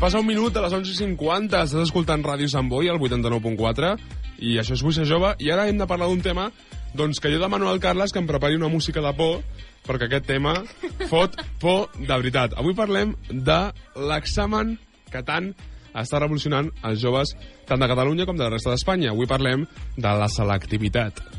passa 0.00 0.20
un 0.20 0.26
minut 0.26 0.56
a 0.56 0.62
les 0.64 0.74
11.50, 0.76 1.62
estàs 1.64 1.86
escoltant 1.86 2.24
Ràdio 2.24 2.48
Sant 2.52 2.68
Boi, 2.68 2.88
al 2.92 2.98
89.4, 3.00 3.92
i 4.44 4.56
això 4.60 4.76
és 4.76 4.82
Buixa 4.84 5.06
Jove, 5.08 5.32
i 5.40 5.50
ara 5.52 5.66
hem 5.70 5.78
de 5.80 5.86
parlar 5.88 6.08
d'un 6.10 6.20
tema 6.24 6.50
doncs 6.96 7.20
que 7.20 7.30
jo 7.32 7.40
demano 7.40 7.68
al 7.70 7.80
Carles 7.80 8.12
que 8.12 8.20
em 8.20 8.28
prepari 8.28 8.56
una 8.56 8.70
música 8.72 9.02
de 9.04 9.12
por, 9.16 9.40
perquè 9.86 10.08
aquest 10.08 10.28
tema 10.28 10.54
fot 11.10 11.38
por 11.62 11.88
de 11.96 12.12
veritat. 12.12 12.56
Avui 12.60 12.76
parlem 12.76 13.14
de 13.30 13.60
l'examen 14.08 14.76
que 15.12 15.24
tant 15.24 15.52
està 15.96 16.20
revolucionant 16.20 16.70
els 16.84 17.00
joves 17.00 17.32
tant 17.68 17.80
de 17.80 17.88
Catalunya 17.88 18.28
com 18.28 18.36
de 18.36 18.46
la 18.46 18.52
resta 18.52 18.74
d'Espanya. 18.74 19.12
Avui 19.14 19.28
parlem 19.28 19.64
de 19.96 20.16
la 20.20 20.28
selectivitat. 20.32 21.35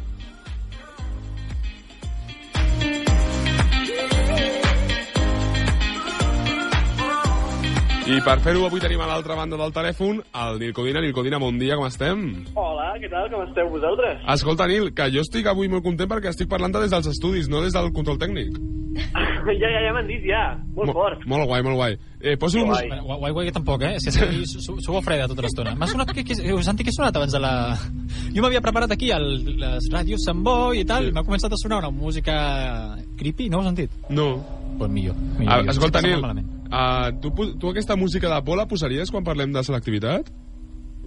I 8.07 8.21
per 8.23 8.37
fer-ho 8.39 8.61
avui 8.67 8.79
tenim 8.79 9.01
a 9.03 9.07
l'altra 9.09 9.35
banda 9.35 9.57
del 9.59 9.73
telèfon 9.75 10.21
el 10.41 10.59
Nil 10.61 10.71
Codina. 10.75 11.01
Nil 11.03 11.11
Codina, 11.15 11.39
bon 11.43 11.57
dia, 11.59 11.75
com 11.75 11.87
estem? 11.89 12.21
Hola, 12.55 12.93
què 13.01 13.09
tal? 13.11 13.27
Com 13.33 13.43
esteu 13.43 13.67
vosaltres? 13.73 14.21
Escolta, 14.31 14.67
Nil, 14.71 14.93
que 14.95 15.09
jo 15.11 15.23
estic 15.25 15.49
avui 15.51 15.67
molt 15.67 15.83
content 15.83 16.07
perquè 16.13 16.31
estic 16.31 16.47
parlant 16.51 16.71
des 16.77 16.93
dels 16.93 17.09
estudis, 17.11 17.49
no 17.51 17.59
des 17.65 17.75
del 17.75 17.91
control 17.91 18.19
tècnic. 18.21 18.55
ja, 18.97 19.69
ja, 19.73 19.81
ja 19.83 19.91
m'han 19.93 20.07
dit, 20.07 20.23
ja. 20.25 20.45
Molt 20.77 20.87
Mo- 20.89 20.95
fort. 20.95 21.25
Molt 21.29 21.49
guai, 21.51 21.61
molt 21.67 21.75
guai. 21.81 21.97
Eh, 22.21 22.37
poso 22.39 22.57
Que 22.57 22.63
un... 22.63 22.71
guai. 22.71 22.87
Guai, 22.87 23.19
guai, 23.25 23.33
guai, 23.41 23.51
tampoc, 23.59 23.83
eh? 23.83 23.93
És 23.99 24.07
que 24.07 24.31
sou 24.87 24.97
a 24.97 25.03
freda 25.05 25.27
tota 25.27 25.43
l'estona. 25.43 25.75
M'ha 25.75 25.91
sonat 25.91 26.15
que, 26.15 26.23
que, 26.25 26.39
heu 26.47 26.63
sentit 26.65 26.87
que 26.87 26.95
ha 26.95 26.99
sonat 27.01 27.19
abans 27.19 27.35
de 27.35 27.43
la... 27.43 27.53
Jo 28.31 28.39
m'havia 28.45 28.63
preparat 28.63 28.95
aquí 28.95 29.11
el, 29.11 29.27
les 29.59 29.91
ràdios 29.91 30.23
Sant 30.23 30.39
Boi 30.47 30.79
i 30.81 30.87
tal, 30.87 31.03
Sí. 31.03 31.11
i 31.11 31.17
m'ha 31.19 31.27
començat 31.27 31.51
a 31.51 31.59
sonar 31.59 31.83
una 31.83 31.91
música 31.91 32.37
creepy, 33.19 33.51
no 33.51 33.59
ho 33.59 33.65
heu 33.65 33.73
sentit? 33.73 33.91
No. 34.09 34.29
Pues 34.77 34.91
millor. 34.93 35.15
millor 35.37 35.51
Ah, 35.51 35.57
millor. 35.61 35.73
escolta, 35.75 36.01
Nil. 36.05 36.23
Uh, 36.67 37.09
tu, 37.21 37.31
tu 37.59 37.71
aquesta 37.71 37.95
música 37.95 38.29
de 38.31 38.41
por 38.45 38.59
la 38.59 38.67
posaries 38.67 39.11
quan 39.11 39.25
parlem 39.27 39.55
de 39.55 39.63
selectivitat? 39.63 40.29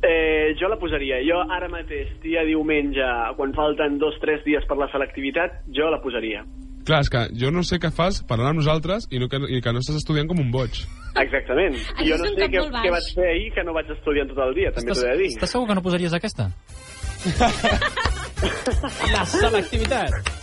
Eh, 0.01 0.57
jo 0.57 0.69
la 0.69 0.79
posaria. 0.81 1.21
Jo 1.27 1.43
ara 1.53 1.69
mateix, 1.69 2.09
dia 2.23 2.45
diumenge, 2.49 3.05
quan 3.37 3.53
falten 3.57 3.99
dos 4.01 4.17
o 4.17 4.23
tres 4.23 4.41
dies 4.47 4.65
per 4.69 4.79
la 4.81 4.89
selectivitat, 4.93 5.61
jo 5.77 5.91
la 5.93 6.01
posaria. 6.01 6.45
Clar, 6.89 7.03
és 7.05 7.11
que 7.13 7.27
jo 7.37 7.51
no 7.53 7.61
sé 7.67 7.77
què 7.77 7.91
fas 7.93 8.23
parlant 8.27 8.55
amb 8.55 8.63
nosaltres 8.63 9.05
i, 9.13 9.21
no, 9.21 9.29
que, 9.29 9.43
i 9.53 9.61
que 9.61 9.75
no 9.77 9.85
estàs 9.85 10.01
estudiant 10.01 10.31
com 10.31 10.41
un 10.41 10.49
boig. 10.55 10.81
Exactament. 11.21 11.77
Això 11.99 12.09
jo 12.09 12.19
no 12.23 12.33
sé 12.33 12.49
què, 12.49 12.65
què 12.73 12.93
vaig 12.97 13.13
fer 13.19 13.29
ahir 13.35 13.49
que 13.53 13.67
no 13.67 13.77
vaig 13.77 13.93
estudiar 13.93 14.25
tot 14.31 14.41
el 14.47 14.57
dia, 14.57 14.73
també 14.73 14.97
t'ho 14.97 15.05
he 15.05 15.13
de 15.13 15.19
dir. 15.21 15.31
estàs 15.37 15.53
segur 15.53 15.69
que 15.69 15.77
no 15.77 15.85
posaries 15.85 16.17
aquesta? 16.17 16.49
la 19.13 19.27
selectivitat. 19.29 20.40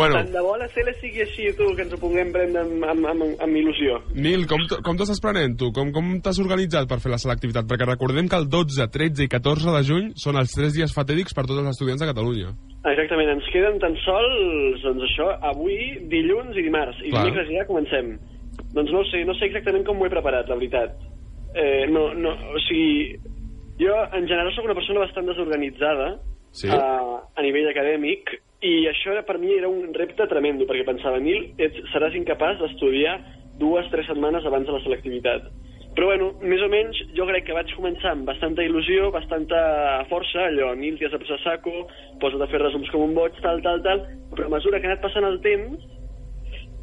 Bueno. 0.00 0.16
Tant 0.16 0.32
de 0.32 0.42
bo 0.44 0.54
la 0.56 0.68
Cele 0.72 0.94
sigui 0.96 1.20
així, 1.24 1.50
tu, 1.58 1.66
que 1.76 1.84
ens 1.84 1.92
ho 1.92 1.98
puguem 2.00 2.30
prendre 2.32 2.62
amb, 2.64 2.84
amb, 2.88 3.08
amb, 3.10 3.26
amb 3.44 3.58
il·lusió. 3.60 3.98
Nil, 4.16 4.46
com, 4.48 4.64
com 4.86 4.96
t'ho 4.96 5.04
estàs 5.04 5.20
prenent, 5.20 5.58
tu? 5.60 5.68
Com, 5.76 5.92
com 5.92 6.14
t'has 6.24 6.40
organitzat 6.40 6.88
per 6.88 7.00
fer 7.04 7.12
la 7.12 7.20
selectivitat? 7.20 7.68
Perquè 7.68 7.88
recordem 7.88 8.30
que 8.30 8.40
el 8.40 8.48
12, 8.48 8.88
13 8.94 9.26
i 9.26 9.30
14 9.34 9.76
de 9.76 9.82
juny 9.90 10.10
són 10.20 10.40
els 10.40 10.56
3 10.56 10.72
dies 10.78 10.96
fatídics 10.96 11.36
per 11.36 11.44
tots 11.44 11.60
els 11.60 11.72
estudiants 11.74 12.00
de 12.00 12.08
Catalunya. 12.08 12.54
Exactament, 12.80 13.34
ens 13.36 13.52
queden 13.52 13.76
tan 13.82 13.96
sols, 14.06 14.80
doncs 14.86 15.04
això, 15.10 15.28
avui, 15.50 15.76
dilluns 16.12 16.56
i 16.56 16.64
dimarts. 16.64 17.04
I 17.04 17.12
Clar. 17.12 17.26
dimecres 17.26 17.52
ja 17.52 17.68
comencem. 17.68 18.14
Doncs 18.72 18.94
no 18.94 19.04
sé, 19.10 19.20
no 19.28 19.36
sé 19.36 19.50
exactament 19.50 19.84
com 19.84 20.00
ho 20.00 20.08
he 20.08 20.12
preparat, 20.12 20.48
la 20.48 20.56
veritat. 20.56 20.96
Eh, 21.52 21.84
no, 21.92 22.08
no, 22.14 22.32
o 22.54 22.64
sigui, 22.64 23.18
jo 23.82 23.92
en 24.16 24.24
general 24.24 24.52
sóc 24.54 24.64
una 24.68 24.78
persona 24.78 25.04
bastant 25.04 25.28
desorganitzada 25.28 26.14
Sí? 26.52 26.68
eh, 26.68 27.16
a 27.36 27.42
nivell 27.42 27.68
acadèmic 27.70 28.32
i 28.66 28.86
això 28.90 29.14
era, 29.14 29.22
per 29.24 29.38
mi 29.40 29.52
era 29.56 29.68
un 29.70 29.94
repte 29.96 30.26
tremendo 30.28 30.66
perquè 30.68 30.84
pensava, 30.84 31.20
Nil, 31.22 31.52
ets, 31.56 31.78
seràs 31.94 32.16
incapaç 32.18 32.58
d'estudiar 32.60 33.18
dues, 33.60 33.86
tres 33.92 34.08
setmanes 34.08 34.44
abans 34.48 34.66
de 34.66 34.74
la 34.74 34.80
selectivitat. 34.84 35.46
Però 35.96 36.06
bueno, 36.06 36.28
més 36.42 36.60
o 36.62 36.68
menys 36.70 36.98
jo 37.16 37.24
crec 37.26 37.48
que 37.48 37.54
vaig 37.56 37.72
començar 37.74 38.12
amb 38.12 38.28
bastanta 38.28 38.62
il·lusió, 38.62 39.08
bastanta 39.14 39.60
força, 40.10 40.44
allò, 40.46 40.70
Nil, 40.78 40.98
t'hi 40.98 41.08
has 41.08 41.16
de 41.16 41.18
posar 41.22 41.38
a 41.40 41.42
saco, 41.42 41.72
posa't 42.22 42.44
a 42.44 42.50
fer 42.52 42.60
resums 42.62 42.90
com 42.92 43.08
un 43.08 43.16
boig, 43.16 43.34
tal, 43.42 43.58
tal, 43.64 43.82
tal, 43.86 44.04
però 44.36 44.46
a 44.46 44.54
mesura 44.54 44.78
que 44.78 44.86
ha 44.86 44.92
anat 44.92 45.02
passant 45.02 45.26
el 45.26 45.40
temps, 45.42 45.82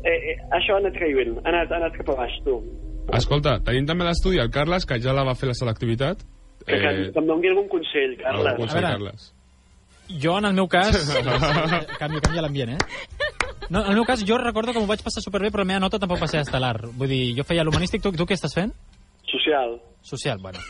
eh, 0.04 0.12
eh, 0.12 0.36
això 0.60 0.76
ha 0.76 0.82
anat 0.84 0.98
caient, 1.00 1.38
ha 1.40 1.48
anat, 1.54 1.72
ha 1.72 1.80
anat 1.80 1.96
cap 2.02 2.12
a 2.16 2.18
baix, 2.24 2.36
tu. 2.44 2.60
Escolta, 3.16 3.58
tenim 3.64 3.88
també 3.88 4.04
a 4.04 4.10
l'estudi 4.12 4.42
el 4.44 4.52
Carles, 4.52 4.86
que 4.86 5.00
ja 5.00 5.16
la 5.16 5.24
va 5.24 5.38
fer 5.40 5.48
la 5.54 5.56
selectivitat. 5.56 6.26
Que, 6.66 6.76
que, 6.76 6.94
que 7.14 7.22
em 7.22 7.30
doni 7.30 7.48
algun 7.54 7.70
consell, 7.72 8.18
Carles. 8.20 8.52
algun 8.52 8.66
consell, 8.66 8.84
A 8.84 8.90
veure. 8.90 8.98
Carles. 8.98 9.34
Jo, 10.10 10.38
en 10.40 10.46
el 10.46 10.54
meu 10.56 10.68
cas... 10.72 10.96
canvia, 12.02 12.22
canvia 12.24 12.42
l'ambient, 12.46 12.76
eh? 12.78 12.78
No, 13.70 13.82
en 13.84 13.90
el 13.92 13.96
meu 14.00 14.06
cas, 14.08 14.24
jo 14.24 14.38
recordo 14.40 14.72
que 14.72 14.80
m'ho 14.80 14.88
vaig 14.88 15.02
passar 15.04 15.20
superbé, 15.24 15.50
però 15.52 15.66
la 15.66 15.72
meva 15.74 15.82
nota 15.84 16.00
tampoc 16.00 16.22
va 16.24 16.30
ser 16.32 16.40
estel·lar. 16.46 16.78
Vull 16.96 17.10
dir, 17.12 17.24
jo 17.36 17.44
feia 17.48 17.66
l'humanístic, 17.68 18.02
tu, 18.06 18.14
tu 18.16 18.26
què 18.30 18.38
estàs 18.38 18.56
fent? 18.56 18.72
Social. 19.28 19.76
Social, 20.08 20.40
bueno. 20.40 20.62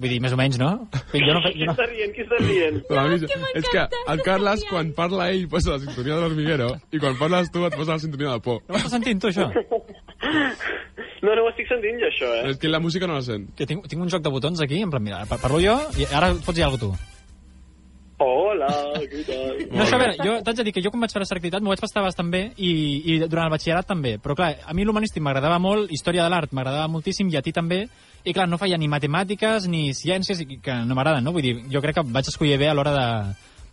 Vull 0.00 0.08
dir, 0.14 0.18
més 0.24 0.32
o 0.32 0.38
menys, 0.40 0.56
no? 0.58 0.70
Jo 1.12 1.34
no, 1.36 1.42
fe- 1.44 1.52
Qui 1.52 1.60
jo 1.60 1.66
no, 1.68 1.74
està 1.76 1.86
rient? 1.86 2.14
Qui 2.16 2.24
està 2.24 2.38
rient? 2.40 2.80
La 2.96 3.02
Marisa, 3.04 3.28
és 3.60 3.66
que 3.70 3.82
el 4.14 4.22
Carles, 4.26 4.64
quan 4.70 4.90
parla 4.96 5.28
ell, 5.30 5.44
posa 5.52 5.74
la 5.76 5.82
sintonia 5.82 6.16
de 6.16 6.22
l'hormiguero, 6.24 6.70
i 6.90 6.98
quan 7.02 7.18
parles 7.20 7.52
tu 7.52 7.66
et 7.68 7.76
posa 7.76 7.98
la 7.98 8.02
sintonia 8.02 8.32
de 8.32 8.40
por. 8.46 8.62
no 8.66 8.74
m'estàs 8.78 8.96
sentint, 8.96 9.20
tu, 9.22 9.30
això? 9.30 9.50
No, 11.20 11.34
no 11.36 11.42
ho 11.44 11.50
estic 11.50 11.68
sentint 11.68 11.98
jo, 12.00 12.08
això, 12.08 12.28
eh? 12.38 12.46
És 12.54 12.58
que 12.62 12.68
la 12.72 12.78
música 12.80 13.04
no 13.06 13.18
la 13.18 13.20
sent. 13.20 13.50
Que 13.58 13.66
tinc, 13.68 13.84
tinc 13.92 14.00
un 14.00 14.08
joc 14.08 14.22
de 14.24 14.30
botons 14.32 14.60
aquí, 14.64 14.78
en 14.80 14.88
plan, 14.88 15.02
mira, 15.04 15.18
par- 15.28 15.36
parlo 15.42 15.58
jo 15.60 15.74
i 16.00 16.06
ara 16.16 16.30
et 16.32 16.40
fots 16.46 16.56
dir 16.56 16.64
alguna 16.64 16.80
cosa 16.80 16.96
tu. 16.96 17.19
Hola, 18.20 18.68
què 19.08 19.22
tal? 19.24 19.60
No, 19.70 19.80
això, 19.80 19.96
a 19.96 20.00
veure, 20.02 20.16
jo 20.20 20.34
t'haig 20.44 20.58
de 20.58 20.64
dir 20.66 20.74
que 20.76 20.82
jo 20.84 20.90
quan 20.92 21.00
vaig 21.06 21.12
fer 21.14 21.22
la 21.22 21.28
selectivitat 21.28 21.64
m'ho 21.64 21.72
vaig 21.72 21.80
passar 21.80 22.02
bastant 22.04 22.28
bé 22.32 22.42
i, 22.60 22.70
i 23.14 23.18
durant 23.22 23.46
el 23.48 23.54
batxillerat 23.54 23.88
també, 23.88 24.18
però 24.20 24.36
clar, 24.36 24.50
a 24.60 24.76
mi 24.76 24.84
l'humanístic 24.84 25.24
m'agradava 25.24 25.56
molt, 25.62 25.88
història 25.94 26.26
de 26.26 26.32
l'art 26.34 26.52
m'agradava 26.52 26.90
moltíssim 26.92 27.30
i 27.32 27.38
a 27.40 27.42
ti 27.46 27.54
també, 27.56 27.86
i 28.20 28.34
clar, 28.36 28.44
no 28.50 28.60
feia 28.60 28.76
ni 28.76 28.90
matemàtiques 28.92 29.70
ni 29.72 29.94
ciències 29.96 30.44
que 30.60 30.74
no 30.84 30.98
m'agraden, 30.98 31.24
no? 31.24 31.32
Vull 31.32 31.48
dir, 31.48 31.54
jo 31.72 31.80
crec 31.80 31.96
que 31.96 32.04
vaig 32.12 32.28
escollir 32.28 32.60
bé 32.60 32.68
a 32.68 32.76
l'hora 32.76 32.92
de 32.98 33.06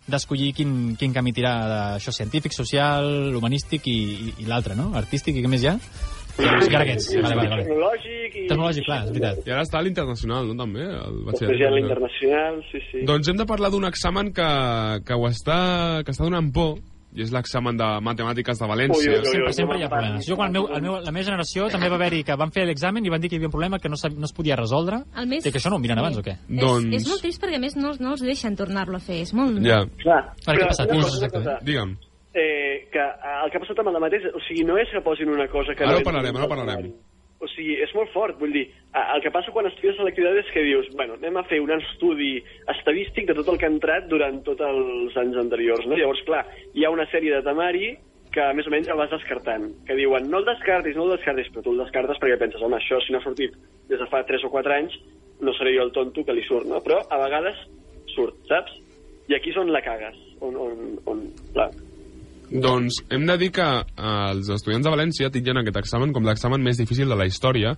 d'escollir 0.08 0.54
quin, 0.56 0.70
quin 0.96 1.12
camí 1.12 1.34
tirar 1.36 1.54
d'això 1.68 2.14
científic, 2.16 2.54
social, 2.56 3.34
humanístic 3.36 3.84
i, 3.92 3.98
i, 4.08 4.30
i 4.40 4.46
l'altre, 4.48 4.72
no? 4.78 4.94
Artístic 4.96 5.36
i 5.36 5.42
què 5.44 5.50
més 5.52 5.60
hi 5.66 5.68
ha? 5.68 5.76
I 5.76 6.17
ara 6.46 6.82
aquests. 6.84 7.08
Vale, 7.14 7.34
vale, 7.34 7.48
vale. 7.52 7.64
Tecnològic 7.68 8.36
i... 8.36 8.44
Tecnològic, 8.50 8.84
clar, 8.88 9.00
és 9.04 9.10
veritat. 9.14 9.40
I 9.46 9.54
ara 9.56 9.64
està 9.66 9.80
a 9.80 9.86
l'internacional, 9.86 10.50
no, 10.50 10.58
també? 10.58 10.84
El 10.84 11.24
ha 11.32 11.72
l'internacional, 11.74 12.60
sí, 12.70 12.82
sí. 12.90 13.02
Doncs 13.08 13.32
hem 13.32 13.40
de 13.40 13.46
parlar 13.48 13.72
d'un 13.74 13.88
examen 13.88 14.32
que, 14.36 14.48
que, 15.06 15.18
ho 15.18 15.26
està, 15.30 15.58
que 16.04 16.14
està 16.14 16.24
donant 16.28 16.52
por, 16.54 16.78
i 17.16 17.22
és 17.24 17.30
l'examen 17.32 17.76
de 17.78 17.86
matemàtiques 18.04 18.58
de 18.60 18.66
València. 18.68 19.00
Ui, 19.00 19.14
ui, 19.14 19.20
ui. 19.22 19.30
Sempre, 19.32 19.52
sempre 19.56 19.78
hi 19.80 19.84
ha 19.86 19.90
problemes. 19.90 20.26
Jo, 20.28 20.36
quan 20.36 20.50
el 20.52 20.58
meu, 20.58 20.66
el 20.76 20.82
meu, 20.84 20.98
la 21.02 21.12
meva 21.14 21.24
generació, 21.30 21.68
també 21.72 21.88
va 21.88 21.96
haver-hi 21.96 22.20
que 22.28 22.36
van 22.38 22.52
fer 22.54 22.66
l'examen 22.68 23.06
i 23.06 23.12
van 23.12 23.22
dir 23.22 23.30
que 23.30 23.38
hi 23.38 23.40
havia 23.40 23.48
un 23.48 23.54
problema 23.54 23.80
que 23.80 23.88
no, 23.88 23.96
sab- 23.96 24.18
no 24.18 24.28
es 24.28 24.34
podia 24.36 24.58
resoldre. 24.60 25.00
El 25.16 25.26
més... 25.30 25.46
I 25.48 25.52
que 25.54 25.58
això 25.58 25.72
no 25.72 25.80
ho 25.80 25.82
miren 25.82 25.98
abans, 26.02 26.20
o 26.20 26.24
què? 26.26 26.36
Doncs- 26.48 26.92
És, 26.92 27.02
és 27.02 27.08
molt 27.08 27.24
trist 27.24 27.40
perquè 27.42 27.56
a 27.56 27.62
més 27.64 27.78
no, 27.80 27.94
no 27.98 28.12
els 28.12 28.22
deixen 28.26 28.58
tornar-lo 28.60 29.00
a 29.00 29.02
fer. 29.02 29.22
És 29.24 29.32
molt... 29.34 29.56
Ja, 29.64 29.80
Clar. 30.04 30.20
Per 30.44 30.58
què 30.58 30.66
ha 30.66 30.70
passat? 30.74 30.92
Us, 30.94 31.16
exactament. 31.16 31.64
digue'm. 31.64 31.96
Eh, 32.38 32.88
que 32.92 33.02
el 33.02 33.52
que 33.52 33.60
ha 33.60 33.62
passat 33.64 33.82
amb 33.82 33.92
el 33.92 34.00
mateix, 34.02 34.26
o 34.32 34.40
sigui, 34.46 34.64
no 34.68 34.78
és 34.80 34.90
que 34.94 35.04
posin 35.04 35.30
una 35.34 35.48
cosa 35.52 35.74
que... 35.74 35.84
Ara 35.84 35.98
no 35.98 36.02
ho 36.02 36.08
parlarem, 36.08 36.38
ara 36.38 36.48
ho 36.48 36.52
parlarem. 36.54 36.90
O 37.38 37.46
sigui, 37.52 37.76
és 37.84 37.92
molt 37.94 38.10
fort, 38.10 38.34
vull 38.40 38.50
dir, 38.54 38.64
el 38.98 39.22
que 39.22 39.30
passa 39.30 39.52
quan 39.54 39.68
estudies 39.68 39.94
selectivitat 40.00 40.40
és 40.40 40.48
que 40.50 40.64
dius, 40.66 40.88
bueno, 40.98 41.14
anem 41.20 41.36
a 41.38 41.44
fer 41.46 41.60
un 41.62 41.70
estudi 41.76 42.32
estadístic 42.74 43.28
de 43.28 43.36
tot 43.38 43.52
el 43.52 43.60
que 43.60 43.68
ha 43.68 43.70
entrat 43.70 44.08
durant 44.10 44.40
tots 44.46 44.64
els 44.66 45.14
anys 45.22 45.38
anteriors, 45.44 45.86
no? 45.86 45.94
Llavors, 46.00 46.24
clar, 46.26 46.42
hi 46.74 46.82
ha 46.82 46.90
una 46.90 47.06
sèrie 47.12 47.36
de 47.36 47.44
temari 47.46 47.92
que 48.34 48.48
més 48.58 48.66
o 48.66 48.72
menys 48.74 48.90
el 48.90 48.98
vas 48.98 49.12
descartant, 49.14 49.70
que 49.86 49.96
diuen, 49.96 50.26
no 50.30 50.42
el 50.42 50.48
descartis, 50.50 50.98
no 50.98 51.06
el 51.06 51.14
descartis, 51.14 51.48
però 51.54 51.62
tu 51.64 51.72
el 51.76 51.84
descartes 51.84 52.18
perquè 52.20 52.40
penses, 52.42 52.64
home, 52.64 52.76
això 52.80 52.98
si 53.04 53.14
no 53.14 53.22
ha 53.22 53.24
sortit 53.24 53.54
des 53.88 54.02
de 54.02 54.10
fa 54.10 54.24
3 54.26 54.44
o 54.44 54.50
4 54.52 54.74
anys, 54.74 54.98
no 55.40 55.54
seré 55.54 55.76
jo 55.76 55.86
el 55.86 55.94
tonto 55.94 56.24
que 56.26 56.34
li 56.34 56.44
surt, 56.46 56.66
no? 56.68 56.82
Però 56.84 57.00
a 57.06 57.20
vegades 57.22 57.60
surt, 58.14 58.42
saps? 58.50 58.74
I 59.28 59.36
aquí 59.36 59.54
és 59.54 59.60
on 59.60 59.70
la 59.72 59.84
cagues, 59.84 60.18
on, 60.44 60.58
on, 60.58 60.98
on 61.06 61.22
clar, 61.54 61.70
Doncs 62.48 63.02
hem 63.12 63.26
de 63.28 63.36
dir 63.36 63.50
que 63.52 63.64
eh, 63.64 64.12
els 64.32 64.48
estudiants 64.48 64.86
de 64.86 64.92
València 64.92 65.28
titllen 65.32 65.60
aquest 65.60 65.82
examen 65.82 66.14
com 66.16 66.24
l'examen 66.24 66.62
més 66.64 66.78
difícil 66.80 67.08
de 67.08 67.18
la 67.18 67.26
història 67.28 67.74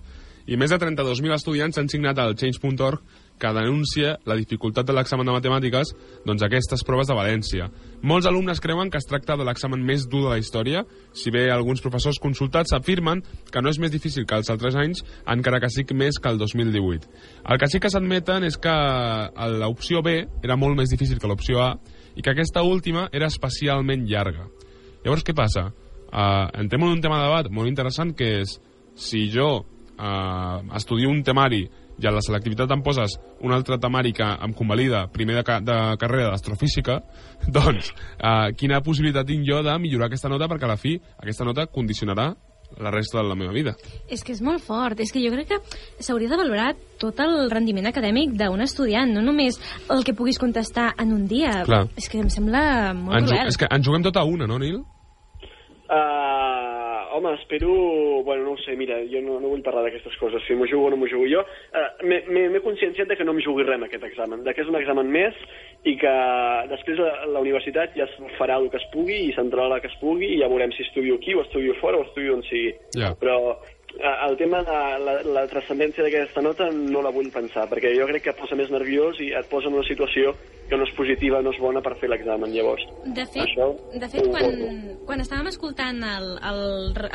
i 0.47 0.57
més 0.57 0.71
de 0.71 0.79
32.000 0.79 1.35
estudiants 1.35 1.77
han 1.77 1.89
signat 1.91 2.17
al 2.17 2.37
Change.org 2.39 3.03
que 3.41 3.51
denuncia 3.57 4.13
la 4.29 4.37
dificultat 4.37 4.85
de 4.85 4.93
l'examen 4.93 5.27
de 5.27 5.33
matemàtiques 5.33 5.91
doncs 6.25 6.43
aquestes 6.45 6.85
proves 6.87 7.09
de 7.09 7.17
València. 7.17 7.67
Molts 8.05 8.29
alumnes 8.29 8.61
creuen 8.61 8.91
que 8.93 9.01
es 9.01 9.09
tracta 9.09 9.35
de 9.37 9.45
l'examen 9.47 9.81
més 9.83 10.05
dur 10.07 10.23
de 10.27 10.35
la 10.35 10.39
història, 10.39 10.83
si 11.13 11.33
bé 11.33 11.47
alguns 11.49 11.81
professors 11.81 12.21
consultats 12.21 12.73
afirmen 12.77 13.23
que 13.51 13.61
no 13.61 13.73
és 13.73 13.79
més 13.81 13.91
difícil 13.91 14.27
que 14.29 14.37
els 14.37 14.49
altres 14.53 14.77
anys, 14.77 15.01
encara 15.25 15.59
que 15.59 15.71
sí 15.73 15.85
més 15.97 16.21
que 16.21 16.29
el 16.29 16.37
2018. 16.37 17.09
El 17.49 17.59
que 17.59 17.67
sí 17.67 17.81
que 17.81 17.89
s'admeten 17.89 18.45
és 18.45 18.57
que 18.61 18.77
l'opció 19.57 20.05
B 20.05 20.21
era 20.43 20.55
molt 20.55 20.77
més 20.77 20.93
difícil 20.93 21.19
que 21.19 21.27
l'opció 21.27 21.65
A 21.65 21.73
i 22.15 22.21
que 22.21 22.33
aquesta 22.33 22.63
última 22.63 23.07
era 23.11 23.29
especialment 23.31 24.07
llarga. 24.09 24.47
Llavors, 25.03 25.23
què 25.25 25.35
passa? 25.37 25.69
Uh, 26.11 26.47
entrem 26.59 26.83
en 26.83 26.97
un 26.97 27.01
tema 27.01 27.21
de 27.21 27.29
debat 27.29 27.47
molt 27.53 27.71
interessant 27.71 28.11
que 28.17 28.41
és 28.41 28.57
si 28.99 29.29
jo 29.31 29.51
uh, 29.61 30.57
estudio 30.75 31.09
un 31.09 31.23
temari 31.23 31.63
i 32.01 32.07
a 32.07 32.11
la 32.11 32.23
selectivitat 32.25 32.71
em 32.73 32.81
poses 32.83 33.13
un 33.45 33.53
altre 33.53 33.77
temari 33.79 34.11
que 34.17 34.25
em 34.25 34.53
convalida 34.57 35.05
primer 35.13 35.37
de, 35.37 35.43
ca 35.45 35.59
de 35.61 35.77
carrera 36.01 36.31
d'astrofísica, 36.31 36.99
doncs 37.57 37.91
uh, 37.93 38.49
quina 38.57 38.81
possibilitat 38.83 39.29
tinc 39.29 39.45
jo 39.47 39.61
de 39.65 39.77
millorar 39.79 40.09
aquesta 40.09 40.31
nota 40.31 40.49
perquè 40.51 40.67
a 40.67 40.73
la 40.73 40.79
fi 40.81 40.97
aquesta 41.21 41.47
nota 41.47 41.67
condicionarà 41.71 42.31
la 42.79 42.91
resta 42.93 43.19
de 43.19 43.27
la 43.27 43.35
meva 43.35 43.51
vida. 43.55 43.75
És 44.09 44.23
que 44.23 44.33
és 44.35 44.41
molt 44.41 44.63
fort. 44.63 44.99
És 44.99 45.11
que 45.11 45.21
jo 45.23 45.31
crec 45.33 45.49
que 45.51 45.59
s'hauria 46.03 46.29
de 46.31 46.39
valorar 46.39 46.69
tot 47.01 47.19
el 47.23 47.49
rendiment 47.51 47.89
acadèmic 47.89 48.35
d'un 48.39 48.61
estudiant, 48.61 49.11
no 49.13 49.21
només 49.25 49.59
el 49.89 50.03
que 50.07 50.13
puguis 50.17 50.39
contestar 50.39 50.91
en 51.01 51.13
un 51.13 51.27
dia. 51.27 51.63
Clar. 51.67 51.85
És 51.97 52.09
que 52.09 52.21
em 52.21 52.29
sembla 52.29 52.93
molt 52.97 53.21
Ens, 53.21 53.31
cruel. 53.31 53.47
és 53.47 53.57
que 53.57 53.69
ens 53.71 53.85
juguem 53.85 54.03
tot 54.03 54.17
a 54.17 54.23
una, 54.23 54.47
no, 54.47 54.59
Nil? 54.61 54.81
Uh, 55.91 56.50
home, 57.11 57.33
espero... 57.35 57.71
Bueno, 58.23 58.43
no 58.43 58.51
ho 58.53 58.57
sé, 58.63 58.75
mira, 58.75 58.99
jo 59.11 59.21
no, 59.25 59.39
no 59.41 59.51
vull 59.51 59.63
parlar 59.65 59.83
d'aquestes 59.85 60.15
coses, 60.21 60.43
si 60.47 60.55
m'ho 60.55 60.67
jugo 60.69 60.87
o 60.87 60.93
no 60.93 60.99
m'ho 60.99 61.09
jugo. 61.09 61.27
Jo 61.31 61.41
uh, 61.43 61.89
m'he 62.05 62.63
conscienciat 62.63 63.09
de 63.09 63.17
que 63.19 63.27
no 63.27 63.35
em 63.35 63.41
jugui 63.43 63.65
res 63.67 63.79
amb 63.79 63.87
aquest 63.89 64.05
examen, 64.07 64.45
de 64.45 64.53
que 64.55 64.63
és 64.63 64.71
un 64.71 64.79
examen 64.79 65.11
més 65.11 65.37
i 65.89 65.95
que 65.97 66.13
després 66.69 66.99
la, 67.01 67.11
la 67.33 67.41
universitat 67.41 67.95
ja 67.97 68.05
es 68.05 68.17
farà 68.37 68.59
el 68.61 68.69
que 68.69 68.77
es 68.77 68.87
pugui 68.93 69.17
i 69.27 69.33
s'entrarà 69.33 69.77
el 69.77 69.83
que 69.83 69.89
es 69.89 69.97
pugui 70.01 70.35
i 70.35 70.39
ja 70.41 70.49
veurem 70.51 70.73
si 70.75 70.85
estudio 70.85 71.17
aquí 71.17 71.33
o 71.33 71.41
estudio 71.41 71.73
fora 71.81 71.97
o 71.97 72.05
estudio 72.05 72.37
on 72.37 72.45
sigui. 72.49 72.75
Ja. 72.97 73.13
Però 73.21 73.37
eh, 73.55 73.70
el 73.99 74.37
tema 74.37 74.61
de 74.63 74.79
la, 75.05 75.17
la 75.25 75.43
transcendència 75.51 76.05
d'aquesta 76.05 76.41
nota 76.41 76.69
no 76.71 77.03
la 77.03 77.11
vull 77.13 77.29
pensar, 77.33 77.67
perquè 77.69 77.93
jo 77.97 78.07
crec 78.09 78.25
que 78.25 78.33
et 78.33 78.39
posa 78.39 78.57
més 78.57 78.71
nerviós 78.73 79.19
i 79.21 79.31
et 79.37 79.49
posa 79.51 79.69
en 79.69 79.77
una 79.77 79.87
situació 79.87 80.33
que 80.71 80.79
no 80.79 80.85
és 80.87 80.93
positiva, 80.95 81.41
no 81.43 81.51
és 81.51 81.59
bona 81.59 81.81
per 81.83 81.97
fer 81.99 82.07
l'examen, 82.07 82.53
llavors. 82.55 82.85
De 83.03 83.25
fet, 83.27 83.43
Això 83.43 83.67
de 83.91 84.07
fet 84.11 84.29
quan, 84.31 84.53
quan 85.07 85.23
estàvem 85.23 85.49
escoltant 85.51 85.99
el, 86.07 86.29
el, 86.47 86.61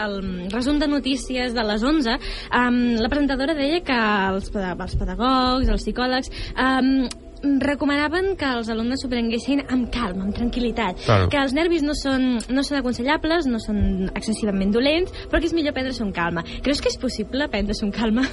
el 0.05 0.19
resum 0.53 0.81
de 0.83 0.91
notícies 0.93 1.57
de 1.57 1.65
les 1.65 1.87
11, 1.87 2.19
um, 2.61 2.81
la 3.01 3.13
presentadora 3.13 3.57
deia 3.57 3.81
que 3.87 3.97
els, 4.33 4.53
els 4.53 4.99
pedagogs, 5.01 5.73
els 5.73 5.87
psicòlegs, 5.87 6.33
um, 6.53 7.07
recomanaven 7.43 8.35
que 8.41 8.49
els 8.59 8.71
alumnes 8.73 9.03
s'ho 9.03 9.11
prenguessin 9.13 9.63
amb 9.69 9.91
calma, 9.93 10.27
amb 10.27 10.37
tranquil·litat. 10.37 11.05
Claro. 11.05 11.31
Que 11.33 11.41
els 11.43 11.55
nervis 11.57 11.85
no 11.87 11.95
són, 11.99 12.37
no 12.49 12.65
són 12.67 12.81
aconsellables, 12.81 13.49
no 13.51 13.61
són 13.63 14.11
excessivament 14.15 14.75
dolents, 14.75 15.15
però 15.31 15.41
que 15.41 15.51
és 15.51 15.57
millor 15.57 15.77
prendre-se 15.77 16.05
un 16.05 16.13
calma. 16.17 16.45
Creus 16.63 16.83
que 16.83 16.93
és 16.93 17.01
possible 17.01 17.49
prendre-se 17.53 17.87
un 17.87 17.95
calma? 17.95 18.27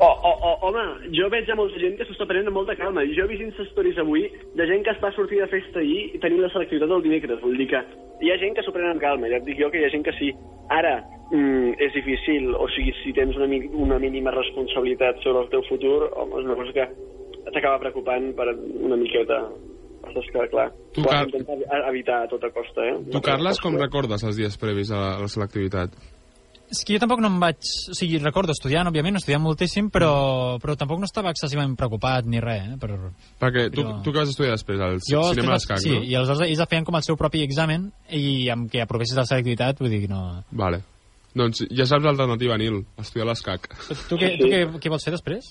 Oh, 0.00 0.16
oh, 0.24 0.36
oh, 0.48 0.54
home, 0.64 0.82
jo 1.12 1.26
veig 1.28 1.50
a 1.52 1.54
molta 1.58 1.76
gent 1.76 1.98
que 1.98 2.06
s'ho 2.08 2.14
està 2.14 2.24
prenent 2.24 2.48
amb 2.48 2.56
molta 2.56 2.72
calma. 2.72 3.02
Jo 3.12 3.26
he 3.26 3.28
vist 3.34 3.42
Insta 3.44 3.66
Stories 3.68 3.98
avui 4.00 4.22
de 4.56 4.66
gent 4.70 4.86
que 4.86 4.94
es 4.94 5.02
va 5.02 5.10
sortir 5.12 5.42
de 5.42 5.48
festa 5.52 5.82
ahir 5.82 6.06
i 6.16 6.20
tenint 6.22 6.40
la 6.40 6.48
selectivitat 6.54 6.88
del 6.88 7.04
dimecres. 7.04 7.42
Vull 7.42 7.60
dir 7.60 7.66
que 7.68 7.82
hi 8.24 8.32
ha 8.32 8.38
gent 8.40 8.56
que 8.56 8.64
s'ho 8.64 8.72
pren 8.72 8.88
amb 8.94 9.02
calma. 9.02 9.28
Ja 9.28 9.36
et 9.42 9.44
dic 9.44 9.60
jo 9.60 9.68
que 9.68 9.82
hi 9.82 9.84
ha 9.84 9.92
gent 9.92 10.06
que 10.06 10.16
sí. 10.16 10.30
Ara, 10.72 10.94
mm, 11.28 11.76
és 11.84 11.92
difícil, 11.98 12.48
o 12.56 12.70
sigui, 12.72 12.94
si 13.02 13.12
tens 13.12 13.36
una, 13.36 13.50
una 13.84 14.00
mínima 14.00 14.32
responsabilitat 14.32 15.20
sobre 15.20 15.44
el 15.44 15.52
teu 15.52 15.68
futur, 15.68 16.08
home, 16.14 16.40
és 16.40 16.48
una 16.48 16.56
cosa 16.62 16.72
que 16.78 16.88
t'acaba 17.48 17.80
preocupant 17.82 18.30
per 18.36 18.52
una 18.54 18.98
miqueta. 19.00 19.40
Saps 20.10 20.30
que, 20.32 20.46
clar, 20.50 20.70
Tu, 20.94 21.02
Car- 21.04 21.28
evitar 21.90 22.24
a 22.24 22.28
tota 22.30 22.48
costa, 22.50 22.82
eh? 22.88 22.96
Tu, 23.12 23.20
Carles, 23.22 23.60
com 23.62 23.76
recordes 23.78 24.24
els 24.26 24.38
dies 24.38 24.56
previs 24.58 24.90
a 24.90 24.98
la, 24.98 25.10
a 25.18 25.20
la 25.22 25.28
selectivitat? 25.30 25.92
És 26.70 26.84
que 26.86 26.94
jo 26.94 27.00
tampoc 27.02 27.18
no 27.22 27.28
em 27.32 27.36
vaig... 27.42 27.58
O 27.90 27.94
sigui, 27.98 28.18
recordo 28.22 28.54
estudiant, 28.54 28.86
òbviament, 28.86 29.16
estudiant 29.18 29.42
moltíssim, 29.42 29.88
però, 29.90 30.56
però 30.62 30.76
tampoc 30.78 31.00
no 31.02 31.08
estava 31.08 31.32
excessivament 31.34 31.74
preocupat 31.78 32.26
ni 32.30 32.38
res, 32.42 32.68
eh? 32.72 32.76
Per... 32.80 32.90
Perquè 33.42 33.64
tu, 33.74 33.82
Però- 33.82 33.96
tu 34.06 34.12
què 34.14 34.22
vas 34.22 34.30
estudiar 34.32 34.54
després? 34.54 34.82
El 34.86 35.00
Jo 35.04 35.24
cinema 35.34 35.56
d'escac, 35.58 35.82
sí, 35.82 35.96
no? 35.96 36.02
i 36.06 36.14
aleshores 36.14 36.46
ells 36.46 36.62
feien 36.70 36.86
com 36.86 36.98
el 36.98 37.06
seu 37.06 37.18
propi 37.20 37.42
examen 37.46 37.88
i 38.14 38.48
amb 38.54 38.70
què 38.70 38.84
aprovessis 38.86 39.18
la 39.18 39.26
selectivitat, 39.28 39.82
vull 39.82 39.90
dir 39.92 40.04
que 40.06 40.12
no... 40.14 40.22
Vale. 40.62 40.80
Doncs 41.34 41.64
ja 41.74 41.86
saps 41.86 42.06
l'alternativa, 42.06 42.56
Nil, 42.58 42.80
estudiar 43.02 43.28
l'escac. 43.28 43.68
Tu, 44.08 44.16
què, 44.18 44.32
tu 44.40 44.48
què, 44.50 44.64
què 44.82 44.90
vols 44.94 45.04
fer 45.06 45.14
després? 45.18 45.50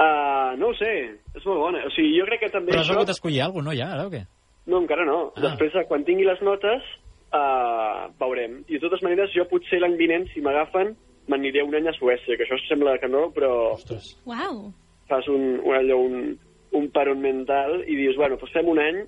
Uh, 0.00 0.41
no 0.58 0.72
ho 0.72 0.76
sé, 0.78 0.92
és 1.34 1.46
molt 1.48 1.62
bona. 1.66 1.84
O 1.88 1.94
sigui, 1.94 2.16
jo 2.18 2.26
crec 2.28 2.44
que 2.44 2.52
també 2.52 2.72
Però 2.72 2.82
has 2.82 2.88
això... 2.88 2.98
hagut 2.98 3.12
d'escollir 3.12 3.42
alguna 3.44 3.72
cosa, 3.72 3.76
no, 3.76 3.78
ja, 3.80 3.88
ara, 3.96 4.08
o 4.08 4.12
què? 4.12 4.22
No, 4.66 4.82
encara 4.82 5.06
no. 5.08 5.18
Ah. 5.30 5.32
Ah. 5.36 5.46
Després, 5.48 5.78
eh, 5.78 5.86
quan 5.88 6.04
tingui 6.08 6.28
les 6.28 6.42
notes, 6.46 6.92
uh, 7.32 8.10
veurem. 8.20 8.60
I 8.68 8.76
de 8.76 8.84
totes 8.84 9.02
maneres, 9.06 9.34
jo 9.36 9.48
potser 9.50 9.80
l'any 9.82 9.96
vinent, 10.00 10.28
si 10.32 10.44
m'agafen, 10.44 10.94
m'aniré 11.30 11.64
un 11.66 11.74
any 11.78 11.88
a 11.90 11.96
Suècia, 11.96 12.36
que 12.36 12.46
això 12.46 12.58
sembla 12.68 12.98
que 13.02 13.10
no, 13.10 13.28
però 13.34 13.52
Ostres. 13.74 14.14
Uau! 14.28 14.70
fas 15.12 15.28
un, 15.28 15.60
un, 15.60 15.74
allò, 15.76 15.98
un, 16.00 16.38
un 16.78 16.88
paron 16.94 17.20
mental 17.20 17.82
i 17.84 17.98
dius, 17.98 18.16
bueno, 18.16 18.38
doncs 18.40 18.54
fem 18.54 18.70
un 18.72 18.80
any 18.80 19.02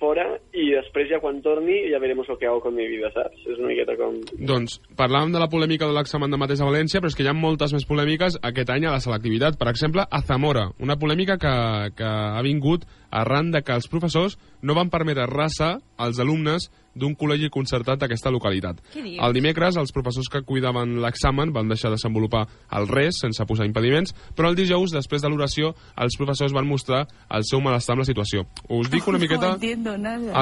fora 0.00 0.26
i 0.54 0.68
després 0.72 1.10
ja 1.10 1.20
quan 1.22 1.40
torni 1.44 1.80
ja 1.92 2.00
veremos 2.02 2.28
lo 2.30 2.38
que 2.38 2.46
hago 2.46 2.60
con 2.64 2.74
mi 2.74 2.86
vida, 2.88 3.10
saps? 3.14 3.42
És 3.46 3.58
una 3.58 3.70
miqueta 3.70 3.96
com... 3.98 4.16
Doncs 4.50 4.78
parlàvem 4.98 5.34
de 5.34 5.42
la 5.42 5.50
polèmica 5.50 5.88
de 5.88 5.96
l'examen 5.96 6.30
de 6.30 6.40
mates 6.40 6.62
a 6.62 6.68
València, 6.68 7.02
però 7.02 7.12
és 7.12 7.18
que 7.18 7.26
hi 7.26 7.30
ha 7.30 7.36
moltes 7.36 7.74
més 7.74 7.86
polèmiques 7.88 8.38
aquest 8.50 8.72
any 8.74 8.86
a 8.86 8.94
la 8.94 9.02
selectivitat. 9.04 9.58
Per 9.58 9.70
exemple, 9.72 10.04
a 10.04 10.22
Zamora, 10.26 10.68
una 10.82 10.98
polèmica 11.00 11.38
que, 11.42 11.54
que 11.98 12.08
ha 12.08 12.42
vingut 12.46 12.86
arran 13.10 13.50
de 13.50 13.62
que 13.62 13.72
els 13.72 13.88
professors 13.88 14.38
no 14.62 14.74
van 14.74 14.90
permetre 14.90 15.26
raça 15.26 15.78
als 15.96 16.18
alumnes 16.18 16.70
d'un 16.98 17.12
col·legi 17.14 17.46
concertat 17.54 18.00
d'aquesta 18.00 18.30
localitat. 18.34 18.80
El 19.22 19.32
dimecres, 19.36 19.76
els 19.78 19.92
professors 19.94 20.26
que 20.32 20.40
cuidaven 20.42 20.96
l'examen 21.00 21.52
van 21.54 21.68
deixar 21.70 21.92
de 21.92 21.94
desenvolupar 21.94 22.48
el 22.74 22.88
res 22.90 23.20
sense 23.22 23.44
posar 23.46 23.68
impediments, 23.68 24.10
però 24.34 24.48
el 24.50 24.56
dijous, 24.58 24.90
després 24.90 25.22
de 25.22 25.28
l'oració, 25.30 25.74
els 25.96 26.16
professors 26.18 26.52
van 26.56 26.66
mostrar 26.66 27.04
el 27.30 27.44
seu 27.46 27.60
malestar 27.62 27.94
amb 27.94 28.02
la 28.02 28.08
situació. 28.08 28.42
Us 28.68 28.90
dic 28.90 29.06
una 29.06 29.18
miqueta 29.22 29.52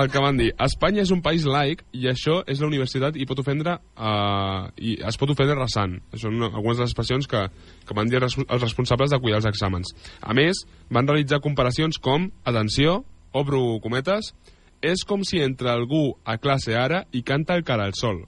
el 0.01 0.09
que 0.11 0.23
van 0.25 0.41
dir. 0.41 0.49
Espanya 0.65 1.03
és 1.05 1.13
un 1.13 1.21
país 1.21 1.45
laic 1.45 1.85
i 1.93 2.09
això 2.09 2.39
és 2.49 2.63
la 2.65 2.71
universitat 2.71 3.17
i 3.21 3.27
pot 3.29 3.43
ofendre 3.45 3.77
uh, 3.77 4.71
i 4.81 4.97
es 5.05 5.19
pot 5.21 5.29
ofendre 5.35 5.59
resant. 5.59 5.99
Això 6.15 6.31
són 6.31 6.41
algunes 6.49 6.79
de 6.81 6.87
les 6.87 6.91
expressions 6.95 7.29
que, 7.29 7.43
que 7.85 7.95
van 7.99 8.09
dir 8.09 8.17
els 8.23 8.31
res- 8.33 8.49
els 8.49 8.63
responsables 8.65 9.13
de 9.13 9.21
cuidar 9.21 9.43
els 9.43 9.51
exàmens. 9.53 9.93
A 10.23 10.33
més, 10.33 10.65
van 10.89 11.05
realitzar 11.07 11.43
comparacions 11.45 11.99
com, 12.01 12.31
atenció, 12.57 13.03
obro 13.37 13.61
cometes, 13.85 14.33
és 14.81 15.05
com 15.09 15.25
si 15.25 15.43
entra 15.45 15.75
algú 15.77 16.17
a 16.25 16.39
classe 16.41 16.77
ara 16.77 17.05
i 17.13 17.23
canta 17.23 17.57
el 17.57 17.65
cara 17.69 17.85
al 17.85 17.95
sol. 17.97 18.25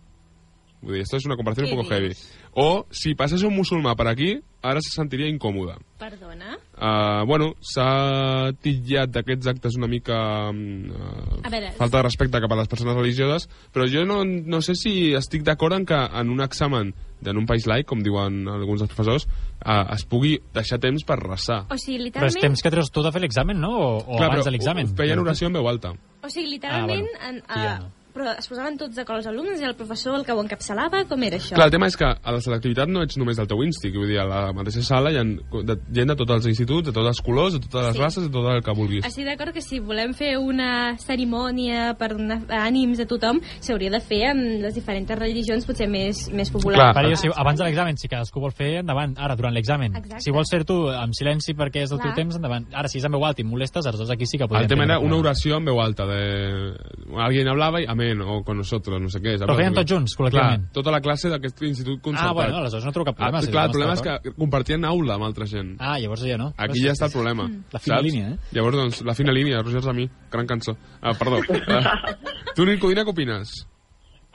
Vull 0.83 0.95
dir, 0.95 1.03
esto 1.03 1.17
es 1.17 1.27
una 1.27 1.37
comparación 1.37 1.71
un 1.71 1.77
poco 1.77 1.89
heavy. 1.89 2.13
O, 2.59 2.87
si 2.91 3.15
passés 3.15 3.45
un 3.47 3.55
musulmà 3.55 3.93
per 3.95 4.09
aquí, 4.11 4.33
ara 4.67 4.81
se 4.83 4.91
sentiria 4.91 5.29
incòmode. 5.31 5.77
Perdona? 6.01 6.57
Uh, 6.75 7.23
bueno, 7.29 7.53
s'ha 7.63 8.51
titllat 8.65 9.13
d'aquests 9.15 9.51
actes 9.53 9.77
una 9.79 9.87
mica 9.91 10.17
uh, 10.51 11.39
A 11.45 11.53
veure, 11.53 11.71
falta 11.79 12.01
de 12.01 12.03
respecte 12.03 12.41
cap 12.43 12.55
a 12.55 12.59
les 12.59 12.71
persones 12.71 12.99
religioses, 12.99 13.47
però 13.75 13.87
jo 13.91 14.03
no, 14.09 14.25
no 14.27 14.61
sé 14.65 14.75
si 14.79 15.13
estic 15.19 15.47
d'acord 15.47 15.79
en 15.79 15.87
que 15.87 15.99
en 15.99 16.35
un 16.35 16.43
examen 16.43 16.91
en 17.27 17.39
un 17.39 17.47
país 17.51 17.67
laic, 17.67 17.87
com 17.91 18.03
diuen 18.03 18.45
alguns 18.51 18.83
dels 18.83 18.91
professors, 18.93 19.27
uh, 19.63 19.85
es 19.95 20.05
pugui 20.11 20.37
deixar 20.55 20.79
temps 20.83 21.03
per 21.07 21.19
resar. 21.23 21.65
O 21.67 21.79
sigui, 21.79 21.99
Però 22.15 22.27
és 22.27 22.35
literalment... 22.35 22.45
temps 22.47 22.63
que 22.63 22.75
treus 22.75 22.91
tu 22.95 23.03
de 23.07 23.13
fer 23.15 23.23
l'examen, 23.23 23.59
no? 23.59 23.73
O, 23.75 23.93
o 23.99 24.17
Clar, 24.17 24.29
abans 24.29 24.43
però 24.43 24.49
de 24.51 24.55
l'examen? 24.55 24.91
Feien 24.99 25.23
oració 25.23 25.51
en 25.51 25.59
veu 25.59 25.71
alta. 25.71 25.95
O 26.23 26.31
sigui, 26.31 26.53
literalment... 26.57 27.07
Ah, 27.19 27.31
en, 27.31 27.41
bueno, 27.43 27.47
aquí 27.49 27.63
ja 27.67 27.73
uh, 27.75 27.87
no. 27.87 27.98
Però 28.19 28.33
es 28.35 28.49
posaven 28.51 28.75
tots 28.75 28.97
d'acord 28.99 29.21
els 29.21 29.29
alumnes 29.31 29.61
i 29.63 29.67
el 29.69 29.77
professor 29.79 30.17
el 30.19 30.25
que 30.27 30.35
ho 30.35 30.41
encapçalava? 30.43 31.05
Com 31.07 31.23
era 31.23 31.39
això? 31.39 31.55
Clar, 31.55 31.69
el 31.69 31.75
tema 31.77 31.87
és 31.87 31.95
que 31.95 32.09
a 32.09 32.33
la 32.35 32.41
selectivitat 32.43 32.91
no 32.91 33.05
ets 33.07 33.15
només 33.21 33.39
del 33.39 33.47
teu 33.47 33.61
instinct, 33.63 33.95
vull 33.95 34.11
dir, 34.11 34.17
a 34.19 34.25
la 34.27 34.41
mateixa 34.57 34.83
sala 34.83 35.13
hi 35.15 35.21
ha 35.21 35.23
de, 35.23 35.77
gent 35.95 36.11
de 36.11 36.17
tots 36.19 36.35
els 36.35 36.49
instituts, 36.51 36.89
de 36.89 36.95
tots 36.97 37.07
els 37.13 37.21
colors, 37.23 37.55
de 37.55 37.61
totes 37.63 37.87
les 37.87 37.95
Sí. 37.95 38.03
races, 38.03 38.25
de 38.27 38.31
tot 38.35 38.49
el 38.51 38.63
que 38.67 38.75
vulguis. 38.75 39.07
Estic 39.07 39.29
d'acord 39.29 39.55
que 39.55 39.63
si 39.63 39.79
volem 39.79 40.15
fer 40.19 40.33
una 40.37 40.97
cerimònia 40.99 41.95
per 41.99 42.11
una, 42.17 42.41
ànims 42.67 42.99
de 42.99 43.07
tothom, 43.07 43.39
s'hauria 43.61 43.91
de 43.95 44.01
fer 44.03 44.21
amb 44.33 44.65
les 44.65 44.75
diferents 44.75 45.15
religions 45.15 45.67
potser 45.69 45.87
més, 45.89 46.25
més 46.35 46.51
populars. 46.51 46.91
Clar. 46.99 47.07
Jo, 47.13 47.21
si, 47.23 47.31
abans 47.31 47.59
de 47.63 47.69
l'examen, 47.69 47.97
si 48.03 48.11
cadascú 48.11 48.43
vol 48.43 48.51
fer, 48.51 48.81
endavant. 48.83 49.15
Ara, 49.17 49.37
durant 49.39 49.55
l'examen. 49.55 49.95
Si 50.19 50.35
vols 50.35 50.51
fer 50.51 50.65
tu 50.67 50.89
amb 50.91 51.15
silenci 51.15 51.55
perquè 51.55 51.85
és 51.87 51.93
el 51.95 51.99
teu 52.03 52.11
Clar. 52.11 52.17
temps, 52.19 52.35
endavant. 52.35 52.67
Ara, 52.75 52.89
si 52.91 52.99
és 52.99 53.07
en 53.07 53.15
veu 53.15 53.25
alta 53.25 53.43
i 53.43 53.47
molestes, 53.47 53.87
aleshores 53.87 54.11
aquí 54.11 54.27
sí 54.27 54.39
que 54.39 54.49
podem 54.49 54.63
El 54.67 54.69
tema 54.75 54.85
era 54.91 54.99
una 54.99 55.17
oració 55.23 55.59
en 55.63 55.71
veu 55.71 55.81
alta, 55.81 56.05
de... 56.11 56.75
Alguien 57.17 57.49
hablava 57.49 57.81
i 57.81 57.87
amén, 58.09 58.21
o 58.23 58.43
con 58.45 58.57
nosotros, 58.57 59.01
no 59.01 59.09
sé 59.13 59.21
què. 59.23 59.37
Però 59.41 59.57
feien 59.59 59.77
tots 59.77 59.93
junts, 59.93 60.15
col·lectivament. 60.19 60.65
Clar, 60.69 60.75
tota 60.75 60.93
la 60.95 61.01
classe 61.05 61.31
d'aquest 61.33 61.63
institut 61.69 62.01
concertat. 62.03 62.31
Ah, 62.31 62.37
bueno, 62.37 62.59
aleshores 62.63 62.87
no 62.87 62.93
trobo 62.95 63.11
cap 63.11 63.19
problema. 63.19 63.39
Ah, 63.39 63.43
si 63.43 63.53
clar, 63.53 63.65
el 63.69 63.75
problema 63.75 63.97
és 63.97 64.03
que 64.05 64.35
compartien 64.39 64.85
aula 64.89 65.17
amb 65.19 65.29
altra 65.29 65.47
gent. 65.51 65.75
Ah, 65.79 65.99
llavors 66.01 66.25
ja 66.27 66.39
no. 66.41 66.51
Aquí 66.57 66.83
ja 66.85 66.95
està 66.97 67.09
el 67.09 67.15
problema. 67.15 67.49
La 67.73 67.83
fina 67.83 67.99
saps? 67.99 68.07
línia, 68.09 68.35
eh? 68.35 68.53
Llavors, 68.57 68.81
doncs, 68.83 69.01
la 69.09 69.17
fina 69.19 69.35
línia, 69.35 69.63
Roger 69.63 69.83
Samí, 69.85 70.09
gran 70.33 70.51
cançó. 70.51 70.77
Ah, 71.01 71.15
perdó. 71.19 71.41
Ah, 71.69 72.15
tu, 72.57 72.67
Nil 72.67 72.81
Codina, 72.83 73.05
què 73.05 73.15
opines? 73.15 73.55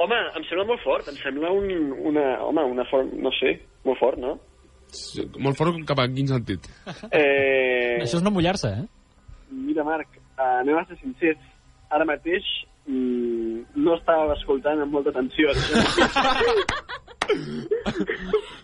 Home, 0.02 0.18
em 0.38 0.48
sembla 0.50 0.66
molt 0.72 0.84
fort, 0.84 1.08
em 1.12 1.20
sembla 1.22 1.54
un, 1.54 1.70
una... 2.10 2.26
Home, 2.48 2.66
una 2.76 2.86
forma... 2.90 3.14
No 3.28 3.32
sé, 3.40 3.56
molt 3.88 4.02
fort, 4.02 4.20
no? 4.22 4.38
Molt 5.42 5.58
fort 5.58 5.80
cap 5.90 6.02
a 6.04 6.10
quin 6.12 6.28
sentit? 6.30 6.68
Eh, 7.10 8.02
Això 8.04 8.20
és 8.20 8.26
no 8.26 8.34
mullar-se, 8.34 8.70
eh? 8.70 8.84
Mira, 9.54 9.86
Marc, 9.86 10.18
eh, 10.18 10.50
anem 10.62 10.78
a 10.78 10.86
ser 10.90 10.98
sincers. 11.00 11.42
Ara 11.94 12.06
mateix 12.10 12.46
mm, 12.88 13.80
no 13.84 13.96
estava 13.98 14.34
escoltant 14.38 14.82
amb 14.84 14.94
molta 14.94 15.10
atenció. 15.14 15.52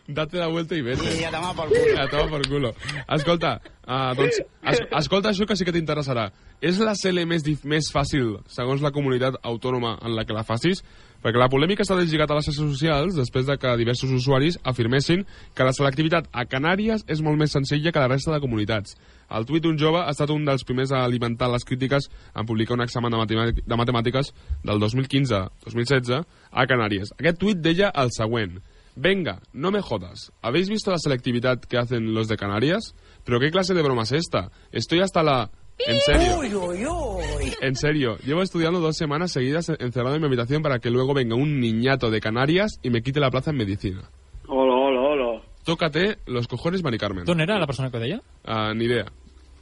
Date 0.07 0.37
la 0.37 0.47
vuelta 0.47 0.75
y 0.75 0.81
vete. 0.81 1.21
Y 1.21 1.23
a 1.23 1.31
tomar 1.31 1.55
por 1.55 1.69
culo. 1.69 2.01
A 2.01 2.07
tomar 2.07 2.29
por 2.29 2.47
culo. 2.47 2.73
Escolta, 3.07 3.61
Uh, 3.89 4.13
doncs, 4.13 4.35
es, 4.69 4.81
escolta 4.99 5.31
això 5.31 5.47
que 5.49 5.55
sí 5.57 5.65
que 5.65 5.73
t'interessarà. 5.73 6.27
És 6.61 6.77
la 6.77 6.91
CL 6.93 7.23
més, 7.25 7.41
més 7.65 7.87
fàcil, 7.89 8.35
segons 8.53 8.83
la 8.85 8.91
comunitat 8.93 9.39
autònoma 9.41 9.95
en 10.05 10.13
la 10.13 10.27
que 10.29 10.35
la 10.37 10.43
facis? 10.45 10.83
Perquè 11.19 11.39
la 11.41 11.49
polèmica 11.51 11.83
s'ha 11.83 11.97
deslligat 11.99 12.31
a 12.31 12.37
les 12.37 12.47
xarxes 12.47 12.63
socials 12.63 13.17
després 13.17 13.47
de 13.47 13.57
que 13.59 13.75
diversos 13.81 14.11
usuaris 14.15 14.57
afirmessin 14.63 15.25
que 15.55 15.67
la 15.67 15.73
selectivitat 15.75 16.29
a 16.31 16.45
Canàries 16.47 17.03
és 17.11 17.21
molt 17.25 17.39
més 17.39 17.51
senzilla 17.51 17.91
que 17.91 17.99
la 17.99 18.07
resta 18.07 18.31
de 18.31 18.39
comunitats. 18.39 18.95
El 19.29 19.45
tuit 19.45 19.63
d'un 19.63 19.77
jove 19.77 19.99
ha 19.99 20.13
estat 20.15 20.31
un 20.31 20.47
dels 20.47 20.63
primers 20.63 20.93
a 20.95 21.03
alimentar 21.03 21.51
les 21.51 21.67
crítiques 21.67 22.07
en 22.33 22.47
publicar 22.47 22.77
un 22.77 22.85
examen 22.87 23.11
de, 23.11 23.51
de 23.59 23.79
matemàtiques 23.83 24.31
del 24.63 24.79
2015-2016 24.79 26.23
a 26.51 26.67
Canàries. 26.71 27.11
Aquest 27.19 27.43
tuit 27.43 27.59
deia 27.61 27.91
el 27.95 28.15
següent. 28.15 28.61
Venga, 28.95 29.41
no 29.53 29.71
me 29.71 29.81
jodas. 29.81 30.31
¿Habéis 30.41 30.67
visto 30.67 30.91
la 30.91 30.97
selectividad 30.97 31.59
que 31.59 31.77
hacen 31.77 32.13
los 32.13 32.27
de 32.27 32.35
Canarias? 32.35 32.95
¿Pero 33.23 33.39
qué 33.39 33.51
clase 33.51 33.73
de 33.73 33.81
broma 33.81 34.03
es 34.03 34.11
esta? 34.11 34.51
Estoy 34.71 34.99
hasta 34.99 35.23
la... 35.23 35.51
En 35.87 35.99
serio. 35.99 37.19
En 37.61 37.75
serio, 37.75 38.17
llevo 38.25 38.41
estudiando 38.41 38.79
dos 38.79 38.97
semanas 38.97 39.31
seguidas 39.31 39.69
encerrado 39.69 40.15
en 40.15 40.21
mi 40.21 40.27
habitación 40.27 40.61
para 40.61 40.79
que 40.79 40.89
luego 40.89 41.13
venga 41.13 41.35
un 41.35 41.59
niñato 41.59 42.09
de 42.09 42.19
Canarias 42.19 42.79
y 42.83 42.89
me 42.89 43.01
quite 43.01 43.19
la 43.19 43.31
plaza 43.31 43.51
en 43.51 43.57
medicina. 43.57 44.01
Hola, 44.47 44.73
hola, 44.73 45.01
hola. 45.01 45.41
Tócate 45.65 46.17
los 46.25 46.47
cojones, 46.47 46.83
Mari 46.83 46.97
Carmen. 46.97 47.25
D'on 47.25 47.41
era 47.41 47.59
la 47.59 47.67
persona 47.67 47.89
que 47.89 47.97
ho 47.97 47.99
deia? 47.99 48.21
Uh, 48.45 48.73
ni 48.75 48.85
idea. 48.85 49.05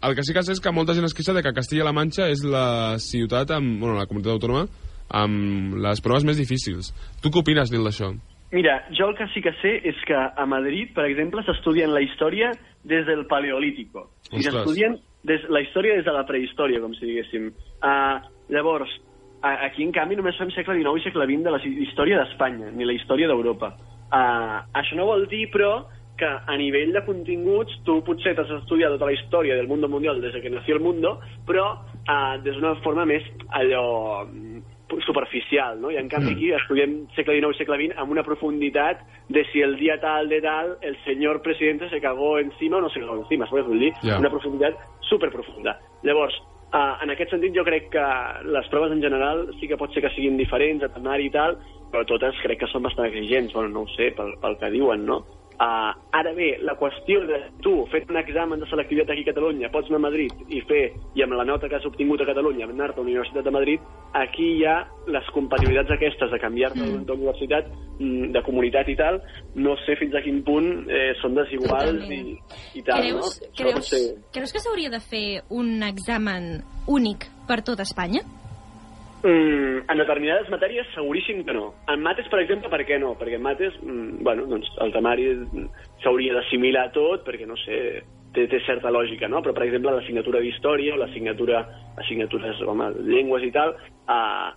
El 0.01 0.15
que 0.15 0.23
sí 0.23 0.33
que 0.33 0.43
sé 0.45 0.53
és 0.53 0.61
que 0.61 0.71
molta 0.71 0.93
gent 0.93 1.07
es 1.07 1.15
queixa 1.17 1.33
de 1.33 1.41
que 1.41 1.53
Castilla-La 1.57 1.93
Manxa 1.93 2.27
és 2.29 2.43
la 2.45 2.97
ciutat, 3.01 3.49
amb, 3.55 3.79
bueno, 3.81 3.97
la 3.97 4.05
comunitat 4.05 4.35
autònoma, 4.35 4.67
amb 5.09 5.77
les 5.81 6.01
proves 6.05 6.25
més 6.27 6.37
difícils. 6.37 6.93
Tu 7.21 7.31
què 7.33 7.41
opines, 7.41 7.73
Nil, 7.73 7.85
d'això? 7.87 8.11
Mira, 8.53 8.77
jo 8.95 9.09
el 9.09 9.17
que 9.17 9.27
sí 9.33 9.41
que 9.43 9.51
sé 9.59 9.73
és 9.89 9.97
que 10.07 10.15
a 10.15 10.45
Madrid, 10.47 10.93
per 10.95 11.07
exemple, 11.09 11.41
s'estudien 11.43 11.91
la 11.91 12.03
història 12.05 12.53
des 12.87 13.03
del 13.09 13.25
Paleolítico. 13.27 14.05
I 14.31 14.45
s'estudien 14.45 14.95
des, 15.27 15.43
la 15.51 15.61
història 15.65 15.97
des 15.97 16.05
de 16.07 16.13
la 16.15 16.25
prehistòria, 16.29 16.79
com 16.83 16.93
si 16.95 17.05
diguéssim. 17.09 17.51
Uh, 17.83 18.17
llavors, 18.53 18.89
aquí, 19.41 19.83
en 19.85 19.91
canvi, 19.95 20.17
només 20.19 20.37
fem 20.39 20.49
segle 20.55 20.77
XIX 20.79 21.01
i 21.01 21.05
segle 21.05 21.27
XX 21.27 21.43
de 21.45 21.53
la 21.53 21.59
hi- 21.63 21.75
història 21.85 22.21
d'Espanya, 22.23 22.71
ni 22.71 22.87
la 22.87 22.95
història 22.95 23.27
d'Europa. 23.29 23.73
Uh, 24.07 24.63
això 24.79 24.95
no 24.97 25.05
vol 25.09 25.27
dir, 25.27 25.45
però, 25.53 25.83
que 26.17 26.25
a 26.25 26.55
nivell 26.57 26.95
de 26.95 27.03
continguts 27.05 27.75
tu 27.85 27.99
potser 28.07 28.33
t'has 28.33 28.49
estudiat 28.55 28.95
tota 28.95 29.05
la 29.05 29.13
història 29.13 29.55
del 29.59 29.67
mundo 29.69 29.85
mundial 29.91 30.17
des 30.23 30.33
de 30.33 30.41
que 30.41 30.49
nació 30.49 30.79
el 30.79 30.81
mundo, 30.81 31.19
però 31.45 31.67
uh, 31.75 32.39
des 32.41 32.55
d'una 32.57 32.73
forma 32.81 33.05
més 33.05 33.21
allò 33.53 34.25
superficial, 35.05 35.79
no? 35.81 35.91
I 35.91 35.97
en 35.99 36.09
canvi 36.09 36.33
aquí 36.33 36.51
estudiem 36.55 36.97
segle 37.15 37.37
XIX 37.37 37.55
i 37.55 37.59
segle 37.59 37.77
XX 37.79 37.97
amb 38.01 38.13
una 38.13 38.23
profunditat 38.23 39.03
de 39.29 39.43
si 39.51 39.61
el 39.61 39.75
dia 39.79 39.97
tal 39.99 40.29
de 40.29 40.39
tal 40.41 40.77
el 40.81 40.97
señor 41.03 41.41
presidente 41.41 41.89
se 41.89 42.01
cagó 42.01 42.37
encima 42.39 42.77
o 42.77 42.81
no 42.81 42.89
se 42.89 42.99
cagó 42.99 43.19
encima, 43.21 43.47
saps 43.47 43.71
dir? 43.79 43.93
Ja. 44.03 44.19
Una 44.19 44.31
profunditat 44.31 44.79
superprofunda. 45.01 45.77
Llavors, 46.03 46.37
uh, 46.73 46.95
en 47.03 47.11
aquest 47.11 47.31
sentit 47.35 47.55
jo 47.55 47.65
crec 47.67 47.89
que 47.91 48.05
les 48.47 48.67
proves 48.71 48.91
en 48.91 49.01
general 49.01 49.47
sí 49.59 49.67
que 49.67 49.79
pot 49.79 49.93
ser 49.93 50.03
que 50.05 50.13
siguin 50.15 50.37
diferents, 50.37 50.83
a 50.83 50.93
temari 50.93 51.27
i 51.27 51.33
tal, 51.33 51.57
però 51.91 52.05
totes 52.07 52.39
crec 52.43 52.63
que 52.63 52.71
són 52.71 52.83
bastant 52.83 53.07
exigents, 53.07 53.53
bueno, 53.55 53.73
no 53.73 53.85
ho 53.85 53.91
sé, 53.95 54.11
pel, 54.15 54.35
pel 54.41 54.57
que 54.59 54.71
diuen, 54.71 55.05
no? 55.07 55.23
Uh, 55.57 55.89
ara 56.13 56.35
bé, 56.37 56.51
la 56.61 56.75
qüestió 56.77 57.23
de 57.25 57.39
tu, 57.65 57.71
fet 57.89 58.05
un 58.13 58.19
examen 58.19 58.59
de 58.61 58.67
selectivitat 58.69 59.09
aquí 59.15 59.23
a 59.25 59.31
Catalunya, 59.31 59.71
pots 59.73 59.89
anar 59.89 59.97
a 59.97 60.03
Madrid 60.03 60.53
i 60.53 60.59
fer, 60.69 60.83
i 61.17 61.23
amb 61.25 61.33
la 61.33 61.47
nota 61.49 61.65
que 61.65 61.79
has 61.79 61.87
obtingut 61.89 62.21
a 62.21 62.27
Catalunya, 62.29 62.67
anar-te 62.69 63.01
a 63.01 63.01
la 63.01 63.07
Universitat 63.07 63.47
de 63.47 63.53
Madrid, 63.55 63.87
aquí 64.21 64.51
hi 64.59 64.67
ha 64.69 64.75
les 65.09 65.31
compatibilitats 65.33 65.95
aquestes 65.95 66.29
de 66.29 66.39
canviar-te 66.43 66.83
mm. 66.83 67.07
d'universitat, 67.09 67.73
mm, 67.97 68.29
de 68.37 68.43
comunitat 68.45 68.93
i 68.93 68.97
tal, 69.01 69.17
no 69.57 69.73
sé 69.81 69.97
fins 69.97 70.13
a 70.13 70.21
quin 70.21 70.43
punt 70.45 70.69
eh, 70.93 71.15
són 71.23 71.33
desiguals 71.41 72.05
i, 72.05 72.21
i 72.77 72.85
tal, 72.85 73.01
creus, 73.01 73.39
no? 73.41 73.53
Creus, 73.57 73.89
ser... 73.89 74.03
creus 74.37 74.53
que 74.53 74.61
s'hauria 74.61 74.93
de 74.93 75.01
fer 75.01 75.27
un 75.49 75.81
examen 75.89 76.59
únic 76.85 77.31
per 77.49 77.63
tot 77.65 77.81
Espanya? 77.81 78.21
Mm, 79.23 79.89
en 79.89 79.97
determinades 79.97 80.49
matèries 80.53 80.89
seguríssim 80.93 81.41
que 81.45 81.53
no. 81.55 81.71
En 81.89 82.03
mates, 82.05 82.27
per 82.29 82.43
exemple, 82.43 82.69
per 82.69 82.83
què 82.85 82.99
no? 83.01 83.15
Perquè 83.17 83.39
en 83.39 83.45
mates, 83.45 83.73
mm, 83.81 84.21
bueno, 84.23 84.45
doncs 84.45 84.69
el 84.85 84.93
temari 84.93 85.31
mm, 85.33 85.65
s'hauria 86.03 86.35
d'assimilar 86.37 86.91
tot, 86.93 87.25
perquè, 87.25 87.47
no 87.49 87.57
sé, 87.63 88.03
té, 88.33 88.45
té 88.47 88.61
certa 88.67 88.93
lògica, 88.93 89.27
no? 89.27 89.41
Però, 89.41 89.55
per 89.57 89.65
exemple, 89.65 89.95
l'assignatura 89.95 90.43
d'història 90.43 90.93
o 90.93 91.01
l'assignatura, 91.01 91.65
assignatures, 91.97 92.61
home, 92.61 92.91
llengües 93.09 93.47
i 93.47 93.51
tal, 93.51 93.73
eh, 94.05 94.53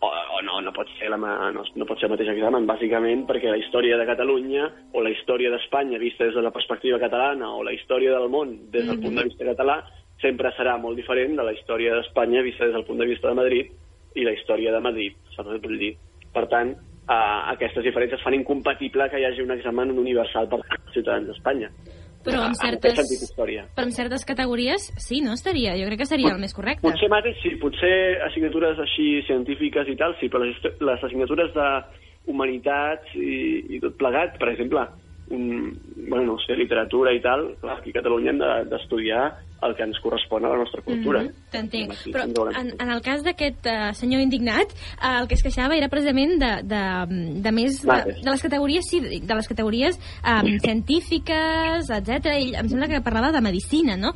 o, 0.00 0.08
o 0.08 0.40
no, 0.46 0.60
no 0.62 0.72
pot 0.72 0.88
ser 0.98 1.10
la, 1.10 1.18
no, 1.18 1.64
no 1.74 1.86
pot 1.86 1.98
ser 1.98 2.06
el 2.08 2.14
mateix 2.14 2.30
examen, 2.32 2.68
bàsicament 2.70 3.26
perquè 3.28 3.50
la 3.50 3.58
història 3.58 3.98
de 3.98 4.06
Catalunya 4.06 4.68
o 4.94 5.02
la 5.02 5.10
història 5.10 5.50
d'Espanya 5.50 5.98
vista 5.98 6.24
des 6.24 6.38
de 6.38 6.44
la 6.44 6.54
perspectiva 6.54 7.00
catalana 7.02 7.50
o 7.50 7.64
la 7.66 7.74
història 7.74 8.14
del 8.14 8.30
món 8.30 8.54
des 8.70 8.86
del 8.86 9.00
punt 9.02 9.18
de 9.18 9.26
vista 9.26 9.48
català 9.48 9.80
sempre 10.22 10.54
serà 10.54 10.76
molt 10.78 10.98
diferent 10.98 11.34
de 11.38 11.46
la 11.46 11.54
història 11.56 11.96
d'Espanya 11.96 12.46
vista 12.46 12.66
des 12.66 12.78
del 12.78 12.86
punt 12.86 13.02
de 13.02 13.10
vista 13.10 13.28
de 13.28 13.40
Madrid 13.42 13.74
i 14.18 14.24
la 14.26 14.34
història 14.34 14.72
de 14.74 14.80
Madrid, 14.84 15.16
dir? 15.78 15.92
Per 16.34 16.46
tant, 16.50 16.70
eh, 16.74 17.40
aquestes 17.54 17.84
diferències 17.86 18.20
fan 18.24 18.34
incompatible 18.36 19.08
que 19.10 19.20
hi 19.20 19.24
hagi 19.28 19.42
un 19.42 19.54
examen 19.54 19.94
universal 19.98 20.48
per 20.50 20.58
als 20.60 20.92
ciutadans 20.92 21.26
d'Espanya. 21.30 21.70
Però 22.24 22.40
en 22.42 22.50
En 22.50 22.56
aquest 22.58 22.82
certes, 22.82 23.22
història. 23.22 23.62
però 23.76 23.86
en 23.86 23.92
certes 23.92 24.24
categories 24.26 24.88
sí, 24.98 25.20
no 25.22 25.32
estaria? 25.32 25.76
Jo 25.78 25.86
crec 25.86 26.00
que 26.00 26.06
seria 26.10 26.32
el 26.34 26.40
més 26.42 26.52
correcte. 26.52 26.82
Potser 26.82 27.08
mates, 27.08 27.36
sí, 27.42 27.54
potser 27.62 28.20
assignatures 28.26 28.78
així 28.84 29.22
científiques 29.26 29.88
i 29.88 29.96
tal, 29.96 30.16
sí, 30.20 30.28
però 30.28 30.42
les, 30.44 30.58
les 30.80 31.04
assignatures 31.04 31.54
de 31.54 31.68
humanitats 32.26 33.14
i, 33.14 33.76
i 33.76 33.80
tot 33.80 33.96
plegat, 34.00 34.36
per 34.38 34.50
exemple, 34.52 34.82
un, 35.30 35.72
bueno, 36.08 36.34
no 36.34 36.38
sé, 36.44 36.56
literatura 36.56 37.12
i 37.12 37.20
tal, 37.24 37.54
clar, 37.62 37.78
aquí 37.78 37.90
a 37.94 37.98
Catalunya 38.00 38.30
hem 38.34 38.38
de- 38.42 38.64
d'estudiar 38.72 39.24
el 39.62 39.74
que 39.74 39.82
ens 39.82 39.98
correspon 40.02 40.44
a 40.44 40.52
la 40.52 40.58
nostra 40.60 40.82
cultura. 40.82 41.22
Mhm, 41.24 41.32
T'entenc. 41.50 41.92
Aquí 41.92 42.12
Però 42.14 42.26
en, 42.52 42.74
en 42.78 42.90
el 42.94 43.00
cas 43.02 43.24
d'aquest 43.26 43.66
uh, 43.66 43.88
senyor 43.96 44.22
indignat, 44.22 44.74
uh, 45.00 45.18
el 45.22 45.28
que 45.30 45.34
es 45.34 45.42
queixava 45.42 45.76
era 45.76 45.88
precisament 45.90 46.36
de, 46.38 46.52
de, 46.68 46.82
de 47.42 47.54
més... 47.54 47.80
De, 47.82 48.18
de 48.22 48.30
les 48.30 48.44
categories, 48.44 48.86
sí, 48.90 49.00
de 49.02 49.38
les 49.40 49.50
categories 49.50 49.98
um, 50.22 50.52
científiques, 50.62 51.90
etc. 51.90 52.30
Ell 52.36 52.54
em 52.60 52.70
sembla 52.70 52.90
que 52.90 53.02
parlava 53.02 53.32
de 53.34 53.42
medicina, 53.44 53.98
no? 53.98 54.14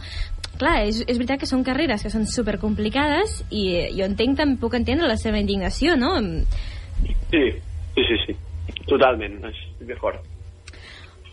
Clar, 0.60 0.82
és, 0.86 1.00
és 1.08 1.18
veritat 1.18 1.42
que 1.42 1.50
són 1.50 1.64
carreres 1.66 2.04
que 2.04 2.12
són 2.12 2.28
supercomplicades 2.28 3.40
i 3.50 3.64
eh, 3.80 3.86
jo 3.96 4.06
entenc, 4.06 4.36
també 4.38 4.60
puc 4.62 4.76
entendre 4.78 5.10
la 5.10 5.18
seva 5.18 5.40
indignació, 5.42 5.96
no? 5.98 6.14
Sí, 7.32 7.44
sí, 7.96 8.04
sí, 8.06 8.20
sí. 8.26 8.36
Totalment, 8.86 9.40
d'acord. 9.88 10.22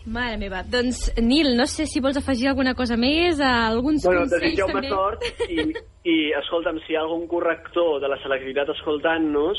Mare 0.06 0.36
meva. 0.40 0.62
Doncs, 0.64 1.12
Nil, 1.20 1.54
no 1.56 1.66
sé 1.66 1.84
si 1.86 2.00
vols 2.00 2.16
afegir 2.16 2.48
alguna 2.48 2.74
cosa 2.74 2.96
més, 2.96 3.40
a 3.40 3.66
alguns 3.68 4.04
Bueno, 4.06 4.22
consells 4.22 4.42
desitgeu-me 4.42 4.80
també. 4.80 4.88
sort 4.88 5.24
i, 5.50 5.60
i, 6.08 6.16
escolta'm, 6.40 6.78
si 6.86 6.92
hi 6.92 6.96
ha 6.96 7.02
algun 7.04 7.26
corrector 7.28 8.00
de 8.00 8.08
la 8.08 8.16
selectivitat 8.22 8.68
escoltant-nos, 8.76 9.58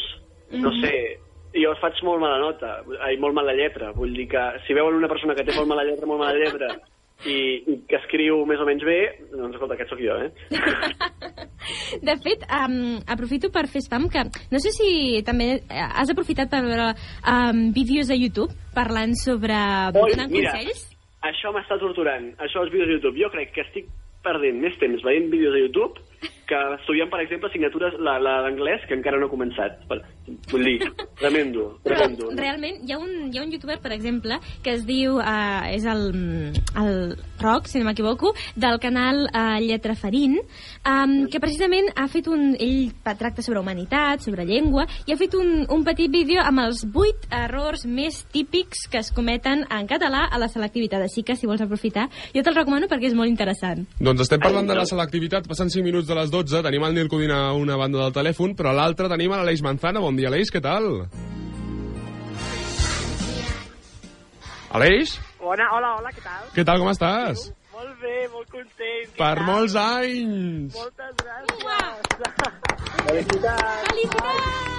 no 0.52 0.72
Mhm. 0.72 0.82
sé, 0.82 0.96
jo 1.54 1.74
faig 1.82 2.02
molt 2.04 2.22
mala 2.22 2.40
nota, 2.40 2.82
ai, 3.06 3.18
molt 3.18 3.34
mala 3.36 3.54
lletra, 3.54 3.92
vull 3.92 4.14
dir 4.14 4.28
que 4.28 4.42
si 4.66 4.74
veuen 4.74 4.96
una 4.96 5.08
persona 5.08 5.36
que 5.36 5.44
té 5.44 5.54
molt 5.56 5.68
mala 5.68 5.84
lletra, 5.84 6.06
molt 6.08 6.20
mala 6.20 6.34
lletra, 6.38 6.68
i, 7.26 7.64
i 7.68 7.78
que 7.88 7.98
escriu 7.98 8.46
més 8.48 8.60
o 8.60 8.66
menys 8.66 8.84
bé, 8.84 9.00
doncs 9.32 9.54
escolta, 9.54 9.76
aquest 9.76 9.90
sóc 9.92 10.00
jo, 10.02 10.16
eh? 10.26 10.32
De 12.02 12.16
fet, 12.24 12.46
um, 12.48 13.00
aprofito 13.08 13.52
per 13.54 13.68
fer 13.72 13.84
spam, 13.86 14.08
que 14.12 14.26
no 14.52 14.62
sé 14.64 14.74
si 14.76 15.22
també 15.28 15.54
eh, 15.60 15.88
has 15.88 16.12
aprofitat 16.14 16.52
per 16.52 16.64
veure 16.66 16.92
um, 16.92 17.68
vídeos 17.76 18.12
a 18.12 18.18
YouTube 18.18 18.54
parlant 18.76 19.16
sobre... 19.20 19.58
Oi, 19.96 20.14
donant 20.16 20.32
mira, 20.32 20.54
consells. 20.56 20.86
això 21.28 21.52
m'està 21.56 21.80
torturant, 21.82 22.32
això 22.40 22.64
els 22.66 22.72
vídeos 22.74 22.90
de 22.90 23.00
YouTube. 23.00 23.22
Jo 23.24 23.32
crec 23.34 23.54
que 23.56 23.66
estic 23.68 23.90
perdent 24.26 24.60
més 24.62 24.78
temps 24.82 25.02
veient 25.06 25.32
vídeos 25.32 25.56
de 25.56 25.66
YouTube 25.66 26.30
que 26.52 26.60
estudiant, 26.76 27.10
per 27.10 27.22
exemple, 27.24 27.50
assignatures, 27.50 27.96
la, 28.04 28.18
la 28.20 28.36
d'anglès, 28.46 28.84
que 28.88 28.98
encara 28.98 29.20
no 29.22 29.30
he 29.30 29.32
començat. 29.32 29.80
Vull 30.52 30.68
dir, 30.68 30.92
tremendo, 31.20 31.68
Però 31.86 31.98
tremendo. 32.00 32.32
realment 32.38 32.82
hi 32.88 32.96
ha, 32.96 33.00
un, 33.02 33.30
hi 33.32 33.40
ha 33.40 33.46
un 33.46 33.52
youtuber, 33.54 33.80
per 33.82 33.94
exemple, 33.96 34.40
que 34.64 34.76
es 34.78 34.86
diu, 34.88 35.18
uh, 35.20 35.68
és 35.72 35.86
el, 35.90 36.08
el 36.82 37.18
Roc, 37.42 37.68
si 37.68 37.80
no 37.82 37.88
m'equivoco, 37.88 38.34
del 38.56 38.80
canal 38.84 39.26
uh, 39.28 39.58
Lletra 39.62 39.96
Farín, 39.98 40.38
um, 40.86 41.16
que 41.32 41.42
precisament 41.44 41.92
ha 41.96 42.08
fet 42.12 42.30
un... 42.32 42.52
Ell 42.62 42.92
tracta 43.22 43.44
sobre 43.44 43.60
humanitat, 43.60 44.22
sobre 44.24 44.46
llengua, 44.48 44.86
i 45.06 45.14
ha 45.14 45.18
fet 45.20 45.36
un, 45.38 45.66
un 45.70 45.84
petit 45.86 46.12
vídeo 46.12 46.42
amb 46.44 46.62
els 46.64 46.84
vuit 46.94 47.26
errors 47.34 47.86
més 47.90 48.22
típics 48.34 48.86
que 48.92 49.02
es 49.02 49.12
cometen 49.14 49.66
en 49.70 49.90
català 49.90 50.28
a 50.30 50.40
la 50.42 50.50
selectivitat. 50.52 51.04
Així 51.06 51.26
que, 51.26 51.36
si 51.38 51.50
vols 51.50 51.64
aprofitar, 51.64 52.08
jo 52.36 52.44
te'l 52.46 52.58
recomano 52.58 52.90
perquè 52.92 53.10
és 53.10 53.18
molt 53.18 53.32
interessant. 53.32 53.84
Doncs 54.00 54.26
estem 54.26 54.42
parlant 54.44 54.70
de 54.70 54.78
la 54.78 54.86
selectivitat, 54.90 55.48
passant 55.50 55.72
5 55.74 55.86
minuts 55.86 56.08
de 56.10 56.18
les 56.18 56.32
12, 56.34 56.62
tenim 56.66 56.86
el 56.86 56.96
Nil 56.98 57.10
Codina 57.12 57.42
a 57.48 57.56
una 57.58 57.78
banda 57.80 58.04
del 58.04 58.14
telèfon, 58.16 58.54
però 58.58 58.72
a 58.72 58.78
l'altra 58.78 59.10
tenim 59.12 59.34
a 59.34 59.42
l'Aleix 59.42 59.64
Manzana. 59.66 60.04
Bon 60.04 60.16
dia, 60.18 60.21
Aleix, 60.30 60.52
què 60.54 60.62
tal? 60.64 60.88
Aleix, 64.72 65.18
Bona, 65.42 65.66
hola, 65.76 65.96
hola, 66.00 66.12
què 66.16 66.22
tal? 66.24 66.44
què 66.56 66.66
tal, 66.68 66.80
com 66.80 66.92
estàs? 66.94 67.48
Molt 67.74 67.96
bé, 68.04 68.18
molt 68.34 68.52
content. 68.54 69.16
Per 69.18 69.32
tal? 69.36 69.46
molts 69.50 69.78
anys! 69.84 70.78
Moltes 70.78 71.16
gràcies. 71.24 72.38
Felicitats! 73.08 73.90
Felicitats! 73.90 74.71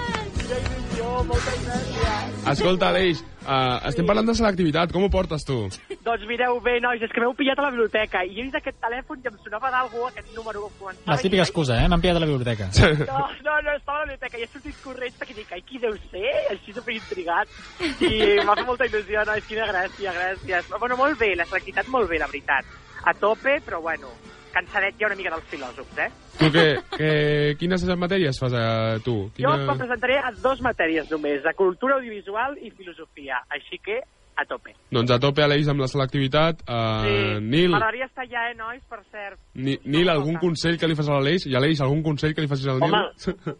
Escolta, 2.52 2.88
Aleix, 2.90 3.20
uh, 3.46 3.78
estem 3.88 4.06
parlant 4.06 4.26
de 4.26 4.34
selectivitat, 4.34 4.90
com 4.92 5.04
ho 5.06 5.10
portes 5.12 5.44
tu? 5.46 5.56
Doncs 6.02 6.24
mireu 6.28 6.58
bé, 6.64 6.74
nois, 6.82 7.00
és 7.04 7.12
que 7.14 7.22
m'heu 7.22 7.32
pillat 7.38 7.60
a 7.62 7.66
la 7.68 7.70
biblioteca 7.72 8.24
i 8.26 8.34
he 8.34 8.46
vist 8.46 8.58
aquest 8.58 8.80
telèfon 8.82 9.22
i 9.22 9.30
em 9.30 9.38
sonava 9.44 9.70
d'algú, 9.72 10.02
aquest 10.08 10.34
número 10.36 10.66
que 10.66 10.80
començava... 10.80 11.14
La 11.14 11.18
típica 11.22 11.46
excusa, 11.46 11.78
eh? 11.78 11.86
M'han 11.88 12.02
pillat 12.02 12.18
a 12.18 12.24
la 12.24 12.28
biblioteca. 12.32 12.68
No, 13.12 13.22
no, 13.46 13.56
no, 13.68 13.76
estava 13.78 14.00
a 14.00 14.02
la 14.02 14.10
biblioteca 14.10 14.40
i 14.40 14.44
he 14.44 14.50
sortit 14.50 14.82
corrents 14.82 15.16
perquè 15.20 15.38
dic, 15.38 15.54
ai, 15.54 15.62
qui 15.68 15.80
deu 15.82 15.94
ser? 16.10 16.34
Així 16.56 16.74
superintrigat. 16.76 17.56
I 18.02 18.12
m'ha 18.42 18.58
fet 18.58 18.68
molta 18.68 18.90
il·lusió, 18.90 19.24
nois, 19.28 19.48
quina 19.48 19.70
gràcia, 19.70 20.14
gràcies. 20.18 20.70
Bueno, 20.74 20.98
molt 21.00 21.18
bé, 21.22 21.32
la 21.38 21.46
selectivitat 21.48 21.90
molt 21.94 22.10
bé, 22.10 22.20
la 22.22 22.30
veritat. 22.32 22.78
A 23.06 23.14
tope, 23.18 23.60
però 23.64 23.80
bueno, 23.82 24.10
cansadet 24.54 24.98
ja 25.00 25.08
una 25.10 25.18
mica 25.18 25.34
dels 25.34 25.50
filòsofs, 25.50 25.98
eh? 25.98 26.08
Tu 26.38 26.48
què, 26.54 26.66
què, 26.96 27.12
quines 27.60 27.84
matèries 27.98 28.40
fas 28.40 28.56
eh, 28.56 28.98
tu? 29.04 29.16
Jo 29.38 29.52
em 29.56 29.68
presentaré 29.74 30.18
a 30.22 30.32
dos 30.42 30.62
matèries 30.64 31.10
només, 31.12 31.42
de 31.44 31.54
cultura 31.58 31.98
audiovisual 32.00 32.58
i 32.60 32.72
filosofia, 32.76 33.42
així 33.52 33.80
que 33.84 34.00
a 34.36 34.46
tope. 34.48 34.72
Doncs 34.92 35.12
a 35.12 35.18
tope, 35.20 35.42
Aleix, 35.44 35.68
amb 35.68 35.82
la 35.82 35.88
selectivitat. 35.90 36.62
Uh, 36.64 37.02
Sí, 37.04 37.16
Nil, 37.44 37.70
M'agradaria 37.74 38.08
estar 38.08 38.24
ja, 38.30 38.46
eh, 38.50 38.56
nois, 38.56 38.80
per 38.88 39.02
cert. 39.12 39.38
Ni, 39.54 39.76
Nil, 39.84 40.08
algun 40.08 40.38
consell 40.40 40.78
que 40.80 40.88
li 40.88 40.96
fas 40.98 41.10
a 41.10 41.18
l'Aleix? 41.18 41.46
I 41.50 41.56
Aleix, 41.58 41.82
algun 41.84 42.02
consell 42.06 42.34
que 42.36 42.44
li 42.44 42.50
facis 42.50 42.70
al 42.72 42.80
Nil? 42.80 42.94
Home. 42.94 43.56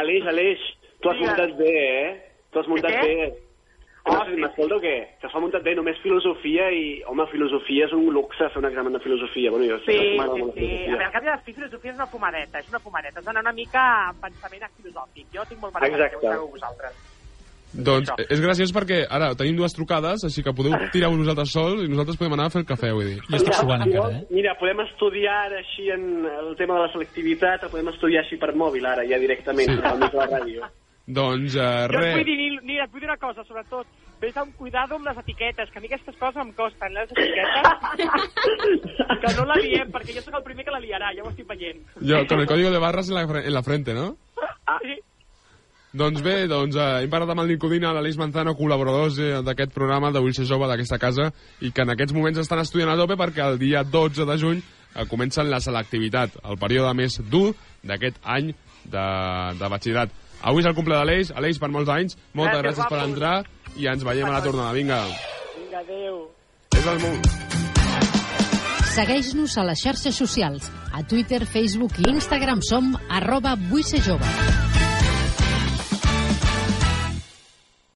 Aleix, 0.00 0.26
Aleix, 0.32 0.64
tu 1.02 1.12
has 1.12 1.22
muntat 1.22 1.54
bé, 1.60 1.76
eh? 2.00 2.16
Tu 2.52 2.62
has 2.62 2.70
muntat 2.70 2.98
bé. 2.98 3.47
Si 4.08 4.34
sí. 4.34 4.40
m'escolta 4.40 4.76
o 4.76 4.80
què? 4.82 4.94
Que 5.20 5.28
s'ha 5.32 5.40
muntat 5.42 5.62
bé, 5.62 5.74
només 5.78 5.98
filosofia 6.02 6.70
i... 6.70 7.02
Home, 7.08 7.26
filosofia 7.32 7.86
és 7.86 7.92
un 7.96 8.08
luxe, 8.14 8.48
fer 8.52 8.62
un 8.62 8.68
examen 8.70 8.92
de 8.92 9.00
filosofia. 9.04 9.50
Bueno, 9.50 9.66
jo 9.68 9.78
Sí, 9.84 9.92
que 9.92 9.98
sí, 9.98 10.14
sí. 10.56 10.70
A 10.86 10.96
veure, 10.96 11.04
al 11.06 11.12
cap 11.12 11.24
i 11.24 11.28
a 11.28 11.36
la 11.36 11.42
fi, 11.44 11.52
filosofia 11.52 11.90
és 11.92 12.00
una 12.00 12.06
fumadeta, 12.06 12.58
és 12.58 12.68
una 12.72 12.80
fumadeta. 12.80 13.18
Has 13.20 13.28
d'anar 13.28 13.44
una 13.46 13.52
mica 13.52 13.84
amb 14.08 14.20
pensament 14.22 14.66
filosòfic. 14.76 15.26
Jo 15.34 15.44
tinc 15.48 15.60
molt 15.60 15.74
ho 15.76 16.20
sabeu 16.20 16.50
vosaltres. 16.50 16.98
Doncs 17.68 18.08
Això. 18.08 18.24
és 18.32 18.40
graciós 18.40 18.70
perquè 18.72 19.02
ara 19.12 19.34
tenim 19.36 19.58
dues 19.58 19.74
trucades, 19.76 20.24
així 20.24 20.42
que 20.42 20.54
podeu 20.56 20.72
tirar 20.94 21.10
vosaltres 21.12 21.52
sols 21.52 21.82
i 21.84 21.90
nosaltres 21.92 22.16
podem 22.16 22.32
anar 22.32 22.46
a 22.48 22.54
fer 22.54 22.62
el 22.62 22.66
cafè, 22.70 22.92
vull 22.96 23.10
dir. 23.10 23.18
Jo 23.28 23.36
estic 23.36 23.52
suant 23.58 23.84
Mira, 23.84 23.98
encara, 23.98 24.20
eh? 24.22 24.26
Mira, 24.32 24.54
podem 24.56 24.80
estudiar 24.86 25.36
ara 25.50 25.60
així 25.60 25.90
en 25.92 26.24
el 26.24 26.56
tema 26.56 26.78
de 26.78 26.86
la 26.86 26.92
selectivitat, 26.94 27.64
o 27.64 27.72
podem 27.74 27.92
estudiar 27.92 28.24
així 28.24 28.40
per 28.40 28.54
mòbil 28.56 28.86
ara, 28.88 29.04
ja 29.04 29.20
directament, 29.20 29.68
Sí. 29.68 29.76
sí. 29.76 29.84
al 29.84 29.98
mig 30.00 30.10
de 30.10 30.16
la 30.18 30.30
ràdio. 30.32 30.64
Doncs 31.08 31.56
uh, 31.56 31.88
Jo 31.88 31.88
et 31.88 31.94
vull 31.94 32.04
res, 32.04 32.26
dir, 32.28 32.36
Nil, 32.36 32.58
Nil, 32.68 32.80
et 32.84 32.92
vull 32.92 33.00
dir 33.00 33.08
una 33.08 33.16
cosa, 33.20 33.44
sobretot. 33.48 33.88
Ves 34.20 34.36
amb 34.36 34.52
cuidado 34.58 34.98
amb 34.98 35.06
les 35.08 35.18
etiquetes, 35.22 35.70
que 35.72 35.78
a 35.78 35.82
mi 35.82 35.88
aquestes 35.88 36.16
coses 36.20 36.40
em 36.42 36.50
costen, 36.58 36.92
eh, 36.92 36.96
les 36.98 37.12
etiquetes. 37.14 37.64
que 39.22 39.34
no 39.38 39.46
la 39.48 39.56
liem, 39.62 39.92
perquè 39.94 40.16
jo 40.16 40.24
sóc 40.26 40.36
el 40.40 40.44
primer 40.44 40.66
que 40.66 40.74
la 40.74 40.82
liarà, 40.82 41.14
ja 41.16 41.24
ho 41.24 41.30
estic 41.30 41.48
veient. 41.48 41.80
jo, 41.96 42.24
con 42.28 42.42
el 42.42 42.50
código 42.50 42.72
de 42.74 42.82
barras 42.82 43.08
en 43.08 43.16
la, 43.16 43.22
en 43.40 43.54
la 43.54 43.62
frente, 43.62 43.94
no? 43.94 44.16
Ah, 44.66 44.80
sí? 44.82 44.98
Doncs 45.98 46.20
bé, 46.20 46.42
doncs, 46.44 46.76
eh, 46.76 47.04
hem 47.06 47.10
parlat 47.10 47.32
amb 47.32 47.40
el 47.46 47.54
Nicodina, 47.54 47.94
l'Aleix 47.96 48.18
Manzano, 48.20 48.52
col·laboradors 48.58 49.16
eh, 49.24 49.30
d'aquest 49.40 49.72
programa 49.72 50.10
de 50.12 50.20
Vull 50.20 50.34
ser 50.36 50.44
jove 50.44 50.68
d'aquesta 50.68 50.98
casa 51.00 51.30
i 51.64 51.72
que 51.72 51.86
en 51.86 51.94
aquests 51.94 52.12
moments 52.12 52.42
estan 52.42 52.60
estudiant 52.60 52.92
a 52.92 52.98
tope 53.00 53.16
perquè 53.16 53.46
el 53.46 53.56
dia 53.62 53.80
12 53.88 54.26
de 54.28 54.36
juny 54.36 54.60
eh, 54.60 55.06
comencen 55.08 55.48
la 55.48 55.62
selectivitat, 55.64 56.36
el 56.44 56.60
període 56.60 56.92
més 56.92 57.16
dur 57.32 57.54
d'aquest 57.80 58.20
any 58.22 58.52
de, 58.84 59.06
de 59.56 59.70
batxillerat. 59.72 60.12
Avui 60.42 60.62
és 60.62 60.68
el 60.70 60.74
cumple 60.74 60.94
de 60.94 61.00
l'Aleix, 61.00 61.32
Aleix, 61.34 61.58
per 61.58 61.70
molts 61.74 61.90
anys, 61.90 62.16
moltes 62.32 62.60
Gràcies, 62.62 62.78
gràcies 62.78 62.92
per 62.92 63.00
entrar 63.04 63.34
i 63.76 63.88
ens 63.90 64.04
veiem 64.06 64.28
a 64.28 64.36
la 64.38 64.42
tornada. 64.44 64.72
Vinga, 64.76 65.02
Vinga, 65.58 65.82
adéu. 65.82 66.28
és 66.78 66.86
el 66.86 66.98
moment. 67.02 67.26
Segueix-nos 68.94 69.58
a 69.58 69.64
les 69.68 69.82
xarxes 69.82 70.16
socials. 70.16 70.70
A 70.92 71.04
Twitter, 71.06 71.44
Facebook 71.46 71.98
i 72.02 72.08
Instagram 72.10 72.62
som 72.62 72.96
arroba 73.08 73.54
Vull 73.68 73.84
ser 73.86 74.02
jove. 74.02 74.87